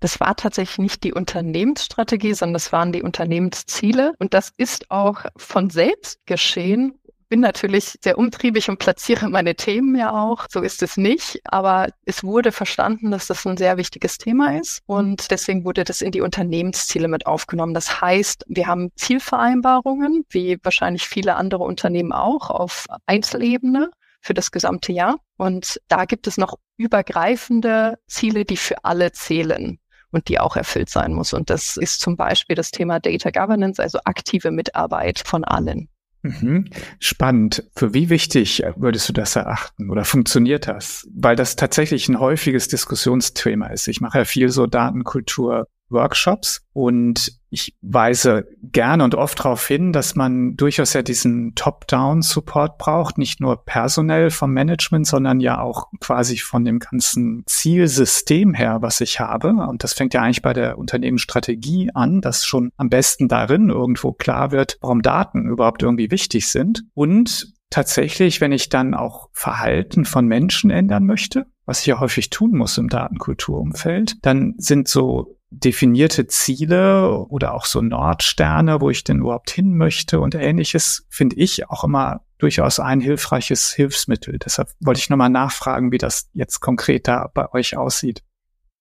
Das 0.00 0.18
war 0.18 0.34
tatsächlich 0.34 0.78
nicht 0.78 1.04
die 1.04 1.12
Unternehmensstrategie, 1.12 2.32
sondern 2.32 2.54
das 2.54 2.72
waren 2.72 2.90
die 2.90 3.02
Unternehmensziele. 3.02 4.14
Und 4.18 4.32
das 4.32 4.50
ist 4.56 4.90
auch 4.90 5.26
von 5.36 5.68
selbst 5.68 6.24
geschehen. 6.24 6.98
Bin 7.28 7.40
natürlich 7.40 7.96
sehr 8.02 8.18
umtriebig 8.18 8.70
und 8.70 8.78
platziere 8.78 9.28
meine 9.28 9.54
Themen 9.54 9.94
ja 9.94 10.10
auch. 10.10 10.46
So 10.50 10.62
ist 10.62 10.82
es 10.82 10.96
nicht. 10.96 11.40
Aber 11.44 11.88
es 12.06 12.24
wurde 12.24 12.50
verstanden, 12.50 13.10
dass 13.10 13.26
das 13.26 13.46
ein 13.46 13.58
sehr 13.58 13.76
wichtiges 13.76 14.16
Thema 14.16 14.58
ist. 14.58 14.80
Und 14.86 15.30
deswegen 15.30 15.64
wurde 15.66 15.84
das 15.84 16.00
in 16.00 16.12
die 16.12 16.22
Unternehmensziele 16.22 17.06
mit 17.06 17.26
aufgenommen. 17.26 17.74
Das 17.74 18.00
heißt, 18.00 18.46
wir 18.48 18.66
haben 18.66 18.90
Zielvereinbarungen, 18.96 20.24
wie 20.30 20.58
wahrscheinlich 20.62 21.06
viele 21.06 21.36
andere 21.36 21.62
Unternehmen 21.62 22.12
auch, 22.12 22.48
auf 22.48 22.86
Einzelebene 23.04 23.90
für 24.22 24.34
das 24.34 24.50
gesamte 24.50 24.92
Jahr. 24.92 25.16
Und 25.36 25.78
da 25.88 26.06
gibt 26.06 26.26
es 26.26 26.38
noch 26.38 26.54
übergreifende 26.78 27.98
Ziele, 28.08 28.46
die 28.46 28.56
für 28.56 28.82
alle 28.84 29.12
zählen 29.12 29.78
und 30.10 30.28
die 30.28 30.38
auch 30.38 30.56
erfüllt 30.56 30.90
sein 30.90 31.12
muss. 31.12 31.32
Und 31.32 31.50
das 31.50 31.76
ist 31.76 32.00
zum 32.00 32.16
Beispiel 32.16 32.56
das 32.56 32.70
Thema 32.70 33.00
Data 33.00 33.30
Governance, 33.30 33.82
also 33.82 33.98
aktive 34.04 34.50
Mitarbeit 34.50 35.20
von 35.20 35.44
allen. 35.44 35.88
Mhm. 36.22 36.66
Spannend. 36.98 37.64
Für 37.74 37.94
wie 37.94 38.10
wichtig 38.10 38.62
würdest 38.76 39.08
du 39.08 39.12
das 39.12 39.36
erachten 39.36 39.90
oder 39.90 40.04
funktioniert 40.04 40.68
das? 40.68 41.08
Weil 41.14 41.36
das 41.36 41.56
tatsächlich 41.56 42.08
ein 42.08 42.20
häufiges 42.20 42.68
Diskussionsthema 42.68 43.68
ist. 43.68 43.88
Ich 43.88 44.00
mache 44.00 44.18
ja 44.18 44.24
viel 44.24 44.50
so 44.50 44.66
Datenkultur 44.66 45.66
Workshops 45.90 46.62
und 46.72 47.40
ich 47.50 47.76
weise 47.82 48.46
gerne 48.62 49.02
und 49.02 49.16
oft 49.16 49.40
darauf 49.40 49.66
hin, 49.66 49.92
dass 49.92 50.14
man 50.14 50.56
durchaus 50.56 50.92
ja 50.92 51.02
diesen 51.02 51.54
Top-Down-Support 51.56 52.78
braucht, 52.78 53.18
nicht 53.18 53.40
nur 53.40 53.64
personell 53.64 54.30
vom 54.30 54.52
Management, 54.52 55.06
sondern 55.06 55.40
ja 55.40 55.60
auch 55.60 55.88
quasi 56.00 56.38
von 56.38 56.64
dem 56.64 56.78
ganzen 56.78 57.42
Zielsystem 57.46 58.54
her, 58.54 58.78
was 58.82 59.00
ich 59.00 59.18
habe. 59.18 59.48
Und 59.48 59.82
das 59.82 59.94
fängt 59.94 60.14
ja 60.14 60.22
eigentlich 60.22 60.42
bei 60.42 60.52
der 60.52 60.78
Unternehmensstrategie 60.78 61.90
an, 61.92 62.20
dass 62.20 62.46
schon 62.46 62.70
am 62.76 62.88
besten 62.88 63.26
darin 63.26 63.68
irgendwo 63.68 64.12
klar 64.12 64.52
wird, 64.52 64.78
warum 64.80 65.02
Daten 65.02 65.48
überhaupt 65.48 65.82
irgendwie 65.82 66.12
wichtig 66.12 66.48
sind. 66.48 66.84
Und 66.94 67.52
tatsächlich, 67.70 68.40
wenn 68.40 68.52
ich 68.52 68.68
dann 68.68 68.94
auch 68.94 69.28
Verhalten 69.32 70.04
von 70.04 70.26
Menschen 70.26 70.70
ändern 70.70 71.04
möchte, 71.04 71.46
was 71.66 71.80
ich 71.80 71.86
ja 71.86 72.00
häufig 72.00 72.30
tun 72.30 72.52
muss 72.52 72.78
im 72.78 72.88
Datenkulturumfeld, 72.88 74.24
dann 74.24 74.54
sind 74.58 74.88
so 74.88 75.39
definierte 75.50 76.26
Ziele 76.26 77.26
oder 77.28 77.54
auch 77.54 77.64
so 77.64 77.82
Nordsterne, 77.82 78.80
wo 78.80 78.90
ich 78.90 79.04
denn 79.04 79.18
überhaupt 79.18 79.50
hin 79.50 79.76
möchte 79.76 80.20
und 80.20 80.34
ähnliches, 80.34 81.06
finde 81.10 81.36
ich 81.36 81.68
auch 81.68 81.84
immer 81.84 82.24
durchaus 82.38 82.80
ein 82.80 83.00
hilfreiches 83.00 83.72
Hilfsmittel. 83.72 84.38
Deshalb 84.38 84.70
wollte 84.80 85.00
ich 85.00 85.10
nochmal 85.10 85.28
nachfragen, 85.28 85.92
wie 85.92 85.98
das 85.98 86.30
jetzt 86.32 86.60
konkret 86.60 87.08
da 87.08 87.30
bei 87.32 87.52
euch 87.52 87.76
aussieht. 87.76 88.22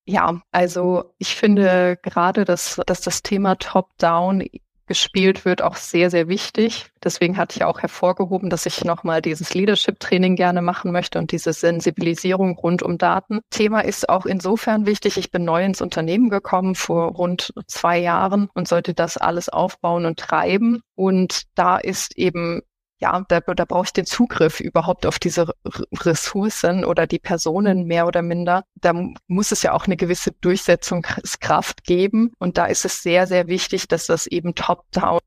Ja, 0.05 0.41
also 0.51 1.13
ich 1.17 1.35
finde 1.35 1.97
gerade, 2.01 2.45
dass, 2.45 2.81
dass 2.85 3.01
das 3.01 3.21
Thema 3.21 3.55
Top-Down 3.55 4.43
gespielt 4.89 5.45
wird, 5.45 5.61
auch 5.61 5.75
sehr, 5.75 6.09
sehr 6.09 6.27
wichtig. 6.27 6.87
Deswegen 7.01 7.37
hatte 7.37 7.55
ich 7.55 7.63
auch 7.63 7.79
hervorgehoben, 7.79 8.49
dass 8.49 8.65
ich 8.65 8.83
nochmal 8.83 9.21
dieses 9.21 9.53
Leadership-Training 9.53 10.35
gerne 10.35 10.61
machen 10.61 10.91
möchte 10.91 11.19
und 11.19 11.31
diese 11.31 11.53
Sensibilisierung 11.53 12.57
rund 12.57 12.83
um 12.83 12.97
Daten. 12.97 13.39
Thema 13.51 13.81
ist 13.81 14.09
auch 14.09 14.25
insofern 14.25 14.85
wichtig. 14.87 15.17
Ich 15.17 15.31
bin 15.31 15.45
neu 15.45 15.63
ins 15.63 15.81
Unternehmen 15.81 16.29
gekommen 16.29 16.75
vor 16.75 17.11
rund 17.11 17.53
zwei 17.67 17.99
Jahren 17.99 18.49
und 18.53 18.67
sollte 18.67 18.93
das 18.93 19.15
alles 19.15 19.47
aufbauen 19.47 20.05
und 20.05 20.19
treiben. 20.19 20.81
Und 20.95 21.43
da 21.55 21.77
ist 21.77 22.17
eben 22.17 22.61
ja, 22.99 23.23
da, 23.27 23.39
da 23.39 23.65
brauche 23.65 23.85
ich 23.85 23.93
den 23.93 24.05
Zugriff 24.05 24.59
überhaupt 24.59 25.05
auf 25.05 25.19
diese 25.19 25.53
Ressourcen 25.93 26.83
oder 26.83 27.07
die 27.07 27.19
Personen 27.19 27.85
mehr 27.85 28.05
oder 28.05 28.21
minder. 28.21 28.65
Da 28.75 28.93
muss 29.27 29.51
es 29.51 29.63
ja 29.63 29.73
auch 29.73 29.85
eine 29.85 29.95
gewisse 29.97 30.31
Durchsetzungskraft 30.33 31.83
geben. 31.85 32.33
Und 32.39 32.57
da 32.57 32.65
ist 32.65 32.85
es 32.85 33.01
sehr, 33.01 33.25
sehr 33.25 33.47
wichtig, 33.47 33.87
dass 33.87 34.05
das 34.05 34.27
eben 34.27 34.53
top-down 34.53 35.19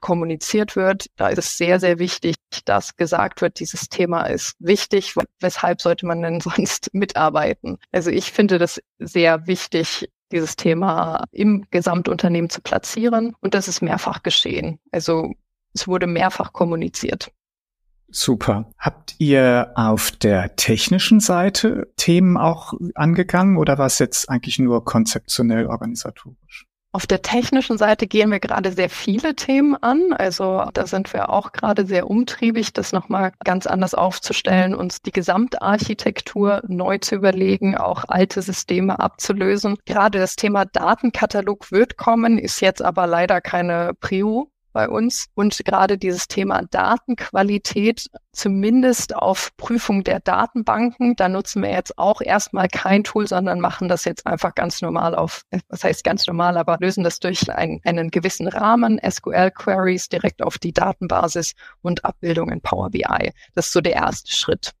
kommuniziert 0.00 0.76
wird. 0.76 1.06
Da 1.16 1.28
ist 1.28 1.38
es 1.38 1.56
sehr, 1.56 1.80
sehr 1.80 1.98
wichtig, 1.98 2.36
dass 2.64 2.96
gesagt 2.96 3.40
wird, 3.40 3.58
dieses 3.58 3.88
Thema 3.88 4.24
ist 4.26 4.54
wichtig. 4.60 5.14
Weshalb 5.40 5.80
sollte 5.80 6.06
man 6.06 6.22
denn 6.22 6.40
sonst 6.40 6.94
mitarbeiten? 6.94 7.78
Also 7.90 8.10
ich 8.10 8.30
finde 8.30 8.58
das 8.58 8.80
sehr 8.98 9.46
wichtig, 9.48 10.08
dieses 10.32 10.56
Thema 10.56 11.24
im 11.32 11.66
Gesamtunternehmen 11.70 12.50
zu 12.50 12.60
platzieren. 12.60 13.34
Und 13.40 13.54
das 13.54 13.68
ist 13.68 13.80
mehrfach 13.80 14.22
geschehen. 14.22 14.78
Also 14.92 15.32
es 15.76 15.86
wurde 15.86 16.06
mehrfach 16.06 16.52
kommuniziert. 16.52 17.30
Super. 18.08 18.70
Habt 18.78 19.16
ihr 19.18 19.72
auf 19.74 20.10
der 20.12 20.54
technischen 20.56 21.20
Seite 21.20 21.92
Themen 21.96 22.36
auch 22.36 22.72
angegangen 22.94 23.56
oder 23.56 23.78
war 23.78 23.86
es 23.86 23.98
jetzt 23.98 24.30
eigentlich 24.30 24.58
nur 24.58 24.84
konzeptionell 24.84 25.66
organisatorisch? 25.66 26.66
Auf 26.92 27.06
der 27.06 27.20
technischen 27.20 27.76
Seite 27.76 28.06
gehen 28.06 28.30
wir 28.30 28.40
gerade 28.40 28.72
sehr 28.72 28.88
viele 28.88 29.34
Themen 29.34 29.76
an. 29.76 30.14
Also 30.14 30.64
da 30.72 30.86
sind 30.86 31.12
wir 31.12 31.28
auch 31.28 31.52
gerade 31.52 31.84
sehr 31.84 32.08
umtriebig, 32.08 32.72
das 32.72 32.92
nochmal 32.92 33.32
ganz 33.44 33.66
anders 33.66 33.92
aufzustellen, 33.92 34.74
uns 34.74 35.02
die 35.02 35.12
Gesamtarchitektur 35.12 36.62
neu 36.68 36.96
zu 36.96 37.16
überlegen, 37.16 37.76
auch 37.76 38.04
alte 38.08 38.40
Systeme 38.40 38.98
abzulösen. 38.98 39.76
Gerade 39.84 40.18
das 40.18 40.36
Thema 40.36 40.64
Datenkatalog 40.64 41.70
wird 41.70 41.98
kommen, 41.98 42.38
ist 42.38 42.62
jetzt 42.62 42.80
aber 42.80 43.06
leider 43.06 43.42
keine 43.42 43.92
Prio 44.00 44.50
bei 44.76 44.90
uns. 44.90 45.28
Und 45.32 45.58
gerade 45.64 45.96
dieses 45.96 46.28
Thema 46.28 46.60
Datenqualität, 46.70 48.10
zumindest 48.32 49.16
auf 49.16 49.56
Prüfung 49.56 50.04
der 50.04 50.20
Datenbanken, 50.20 51.16
da 51.16 51.30
nutzen 51.30 51.62
wir 51.62 51.70
jetzt 51.70 51.96
auch 51.96 52.20
erstmal 52.20 52.68
kein 52.68 53.02
Tool, 53.02 53.26
sondern 53.26 53.58
machen 53.58 53.88
das 53.88 54.04
jetzt 54.04 54.26
einfach 54.26 54.54
ganz 54.54 54.82
normal 54.82 55.14
auf, 55.14 55.44
was 55.70 55.82
heißt 55.82 56.04
ganz 56.04 56.26
normal, 56.26 56.58
aber 56.58 56.76
lösen 56.78 57.04
das 57.04 57.20
durch 57.20 57.50
ein, 57.50 57.80
einen 57.84 58.10
gewissen 58.10 58.48
Rahmen, 58.48 59.00
SQL-Queries 59.02 60.10
direkt 60.10 60.42
auf 60.42 60.58
die 60.58 60.74
Datenbasis 60.74 61.54
und 61.80 62.04
Abbildung 62.04 62.50
in 62.50 62.60
Power 62.60 62.90
BI. 62.90 63.32
Das 63.54 63.68
ist 63.68 63.72
so 63.72 63.80
der 63.80 63.94
erste 63.94 64.30
Schritt. 64.30 64.72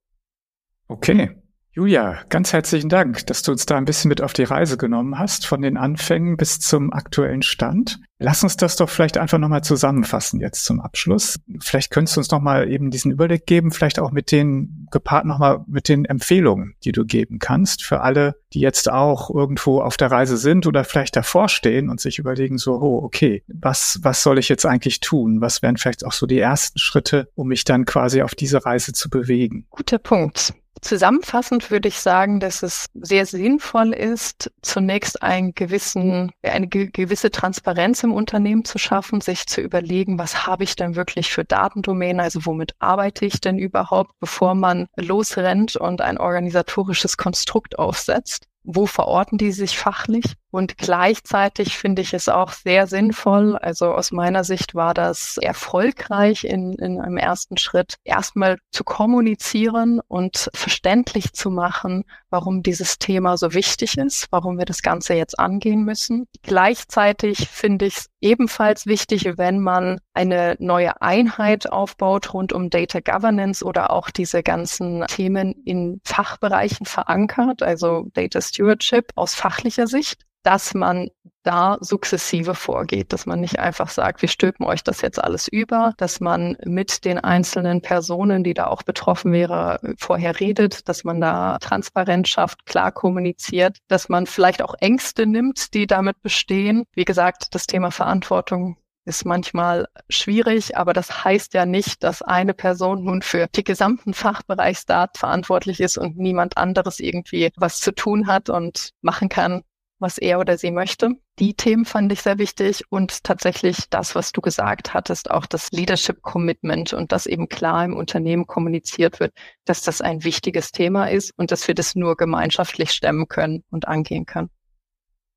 Okay. 0.88 1.34
Julia, 1.76 2.20
ganz 2.30 2.54
herzlichen 2.54 2.88
Dank, 2.88 3.26
dass 3.26 3.42
du 3.42 3.52
uns 3.52 3.66
da 3.66 3.76
ein 3.76 3.84
bisschen 3.84 4.08
mit 4.08 4.22
auf 4.22 4.32
die 4.32 4.44
Reise 4.44 4.78
genommen 4.78 5.18
hast, 5.18 5.46
von 5.46 5.60
den 5.60 5.76
Anfängen 5.76 6.38
bis 6.38 6.58
zum 6.58 6.90
aktuellen 6.90 7.42
Stand. 7.42 8.00
Lass 8.18 8.42
uns 8.42 8.56
das 8.56 8.76
doch 8.76 8.88
vielleicht 8.88 9.18
einfach 9.18 9.36
nochmal 9.36 9.62
zusammenfassen 9.62 10.40
jetzt 10.40 10.64
zum 10.64 10.80
Abschluss. 10.80 11.38
Vielleicht 11.60 11.90
könntest 11.90 12.16
du 12.16 12.20
uns 12.20 12.30
nochmal 12.30 12.70
eben 12.70 12.90
diesen 12.90 13.12
Überblick 13.12 13.44
geben, 13.44 13.72
vielleicht 13.72 13.98
auch 13.98 14.10
mit 14.10 14.32
den, 14.32 14.88
gepaart 14.90 15.26
nochmal 15.26 15.66
mit 15.66 15.90
den 15.90 16.06
Empfehlungen, 16.06 16.76
die 16.82 16.92
du 16.92 17.04
geben 17.04 17.40
kannst 17.40 17.84
für 17.84 18.00
alle, 18.00 18.36
die 18.54 18.60
jetzt 18.60 18.90
auch 18.90 19.28
irgendwo 19.28 19.82
auf 19.82 19.98
der 19.98 20.10
Reise 20.10 20.38
sind 20.38 20.66
oder 20.66 20.82
vielleicht 20.82 21.14
davor 21.14 21.50
stehen 21.50 21.90
und 21.90 22.00
sich 22.00 22.18
überlegen 22.18 22.56
so, 22.56 22.80
oh, 22.80 23.04
okay, 23.04 23.44
was, 23.48 23.98
was 24.00 24.22
soll 24.22 24.38
ich 24.38 24.48
jetzt 24.48 24.64
eigentlich 24.64 25.00
tun? 25.00 25.42
Was 25.42 25.60
wären 25.60 25.76
vielleicht 25.76 26.06
auch 26.06 26.12
so 26.12 26.24
die 26.24 26.40
ersten 26.40 26.78
Schritte, 26.78 27.28
um 27.34 27.48
mich 27.48 27.64
dann 27.64 27.84
quasi 27.84 28.22
auf 28.22 28.34
diese 28.34 28.64
Reise 28.64 28.94
zu 28.94 29.10
bewegen? 29.10 29.66
Guter 29.68 29.98
Punkt. 29.98 30.54
Zusammenfassend 30.82 31.70
würde 31.70 31.88
ich 31.88 32.00
sagen, 32.00 32.38
dass 32.38 32.62
es 32.62 32.86
sehr 32.94 33.26
sinnvoll 33.26 33.92
ist, 33.92 34.50
zunächst 34.62 35.22
einen 35.22 35.54
gewissen, 35.54 36.32
eine 36.42 36.68
gewisse 36.68 37.30
Transparenz 37.30 38.02
im 38.02 38.12
Unternehmen 38.12 38.64
zu 38.64 38.78
schaffen, 38.78 39.20
sich 39.20 39.46
zu 39.46 39.60
überlegen, 39.60 40.18
was 40.18 40.46
habe 40.46 40.64
ich 40.64 40.76
denn 40.76 40.94
wirklich 40.94 41.32
für 41.32 41.44
Datendomänen, 41.44 42.20
also 42.20 42.44
womit 42.44 42.74
arbeite 42.78 43.24
ich 43.24 43.40
denn 43.40 43.58
überhaupt, 43.58 44.10
bevor 44.20 44.54
man 44.54 44.86
losrennt 44.96 45.76
und 45.76 46.00
ein 46.00 46.18
organisatorisches 46.18 47.16
Konstrukt 47.16 47.78
aufsetzt 47.78 48.46
wo 48.66 48.86
verorten 48.86 49.38
die 49.38 49.52
sich 49.52 49.78
fachlich? 49.78 50.34
Und 50.50 50.76
gleichzeitig 50.76 51.78
finde 51.78 52.02
ich 52.02 52.12
es 52.14 52.28
auch 52.28 52.52
sehr 52.52 52.86
sinnvoll. 52.86 53.56
Also 53.56 53.92
aus 53.92 54.10
meiner 54.10 54.42
Sicht 54.42 54.74
war 54.74 54.92
das 54.92 55.36
erfolgreich 55.36 56.44
in, 56.44 56.72
in 56.74 57.00
einem 57.00 57.16
ersten 57.16 57.56
Schritt, 57.56 57.94
erstmal 58.04 58.58
zu 58.70 58.82
kommunizieren 58.82 60.00
und 60.08 60.50
verständlich 60.52 61.32
zu 61.32 61.50
machen, 61.50 62.04
warum 62.36 62.62
dieses 62.62 62.98
Thema 62.98 63.38
so 63.38 63.54
wichtig 63.54 63.96
ist, 63.96 64.26
warum 64.30 64.58
wir 64.58 64.66
das 64.66 64.82
Ganze 64.82 65.14
jetzt 65.14 65.38
angehen 65.38 65.84
müssen. 65.84 66.26
Gleichzeitig 66.42 67.48
finde 67.48 67.86
ich 67.86 67.96
es 67.96 68.06
ebenfalls 68.20 68.84
wichtig, 68.84 69.38
wenn 69.38 69.58
man 69.58 70.00
eine 70.12 70.54
neue 70.58 71.00
Einheit 71.00 71.72
aufbaut 71.72 72.34
rund 72.34 72.52
um 72.52 72.68
Data 72.68 73.00
Governance 73.00 73.64
oder 73.64 73.90
auch 73.90 74.10
diese 74.10 74.42
ganzen 74.42 75.06
Themen 75.06 75.54
in 75.64 76.02
Fachbereichen 76.04 76.84
verankert, 76.84 77.62
also 77.62 78.04
Data 78.12 78.42
Stewardship 78.42 79.12
aus 79.14 79.34
fachlicher 79.34 79.86
Sicht, 79.86 80.20
dass 80.42 80.74
man 80.74 81.08
da 81.46 81.78
sukzessive 81.80 82.54
vorgeht, 82.54 83.12
dass 83.12 83.24
man 83.26 83.40
nicht 83.40 83.58
einfach 83.58 83.88
sagt, 83.88 84.22
wir 84.22 84.28
stülpen 84.28 84.66
euch 84.66 84.82
das 84.82 85.00
jetzt 85.00 85.22
alles 85.22 85.48
über, 85.48 85.94
dass 85.96 86.20
man 86.20 86.56
mit 86.64 87.04
den 87.04 87.18
einzelnen 87.18 87.82
Personen, 87.82 88.42
die 88.42 88.54
da 88.54 88.66
auch 88.66 88.82
betroffen 88.82 89.32
wäre, 89.32 89.78
vorher 89.98 90.40
redet, 90.40 90.88
dass 90.88 91.04
man 91.04 91.20
da 91.20 91.58
Transparenz 91.58 92.28
schafft, 92.28 92.66
klar 92.66 92.90
kommuniziert, 92.92 93.78
dass 93.88 94.08
man 94.08 94.26
vielleicht 94.26 94.62
auch 94.62 94.74
Ängste 94.80 95.26
nimmt, 95.26 95.72
die 95.74 95.86
damit 95.86 96.20
bestehen. 96.22 96.84
Wie 96.94 97.04
gesagt, 97.04 97.54
das 97.54 97.66
Thema 97.66 97.90
Verantwortung 97.90 98.76
ist 99.04 99.24
manchmal 99.24 99.86
schwierig, 100.08 100.76
aber 100.76 100.92
das 100.92 101.24
heißt 101.24 101.54
ja 101.54 101.64
nicht, 101.64 102.02
dass 102.02 102.22
eine 102.22 102.54
Person 102.54 103.04
nun 103.04 103.22
für 103.22 103.46
die 103.54 103.62
gesamten 103.62 104.14
Fachbereichsdaten 104.14 105.18
verantwortlich 105.18 105.80
ist 105.80 105.96
und 105.96 106.18
niemand 106.18 106.56
anderes 106.56 106.98
irgendwie 106.98 107.52
was 107.56 107.78
zu 107.78 107.94
tun 107.94 108.26
hat 108.26 108.50
und 108.50 108.90
machen 109.02 109.28
kann, 109.28 109.62
was 109.98 110.18
er 110.18 110.38
oder 110.38 110.58
sie 110.58 110.70
möchte. 110.70 111.10
Die 111.38 111.54
Themen 111.54 111.84
fand 111.84 112.12
ich 112.12 112.22
sehr 112.22 112.38
wichtig 112.38 112.84
und 112.90 113.24
tatsächlich 113.24 113.88
das, 113.90 114.14
was 114.14 114.32
du 114.32 114.40
gesagt 114.40 114.94
hattest, 114.94 115.30
auch 115.30 115.46
das 115.46 115.70
Leadership 115.70 116.22
Commitment 116.22 116.92
und 116.92 117.12
dass 117.12 117.26
eben 117.26 117.48
klar 117.48 117.84
im 117.84 117.96
Unternehmen 117.96 118.46
kommuniziert 118.46 119.20
wird, 119.20 119.32
dass 119.64 119.82
das 119.82 120.00
ein 120.00 120.24
wichtiges 120.24 120.72
Thema 120.72 121.06
ist 121.06 121.32
und 121.36 121.50
dass 121.50 121.66
wir 121.68 121.74
das 121.74 121.94
nur 121.94 122.16
gemeinschaftlich 122.16 122.90
stemmen 122.90 123.28
können 123.28 123.64
und 123.70 123.88
angehen 123.88 124.26
können. 124.26 124.50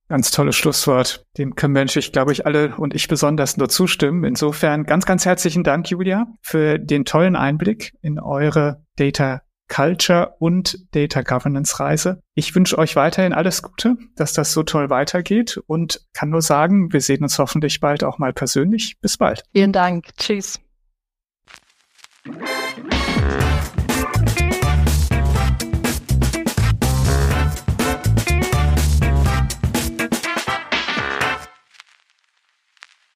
Ganz 0.09 0.31
tolles 0.31 0.55
Schlusswort. 0.55 1.23
Dem 1.37 1.53
können 1.53 1.73
Menschen, 1.73 1.99
ich 1.99 2.11
glaube 2.11 2.31
ich, 2.31 2.47
alle 2.47 2.75
und 2.77 2.95
ich 2.95 3.07
besonders 3.07 3.57
nur 3.57 3.69
zustimmen. 3.69 4.23
Insofern 4.23 4.85
ganz, 4.85 5.05
ganz 5.05 5.23
herzlichen 5.23 5.63
Dank, 5.63 5.87
Julia, 5.91 6.25
für 6.41 6.79
den 6.79 7.05
tollen 7.05 7.35
Einblick 7.35 7.93
in 8.01 8.19
eure 8.19 8.83
Data 8.95 9.43
Culture 9.69 10.36
und 10.39 10.93
Data 10.93 11.21
Governance 11.21 11.79
Reise. 11.79 12.21
Ich 12.34 12.53
wünsche 12.55 12.77
euch 12.77 12.95
weiterhin 12.95 13.34
alles 13.34 13.62
Gute, 13.62 13.97
dass 14.15 14.34
das 14.34 14.51
so 14.51 14.63
toll 14.63 14.89
weitergeht 14.89 15.62
und 15.67 16.01
kann 16.13 16.29
nur 16.29 16.41
sagen, 16.41 16.91
wir 16.91 17.01
sehen 17.01 17.23
uns 17.23 17.39
hoffentlich 17.39 17.79
bald 17.79 18.03
auch 18.03 18.17
mal 18.17 18.34
persönlich. 18.34 18.99
Bis 18.99 19.17
bald. 19.17 19.43
Vielen 19.53 19.71
Dank. 19.71 20.08
Tschüss. 20.17 20.60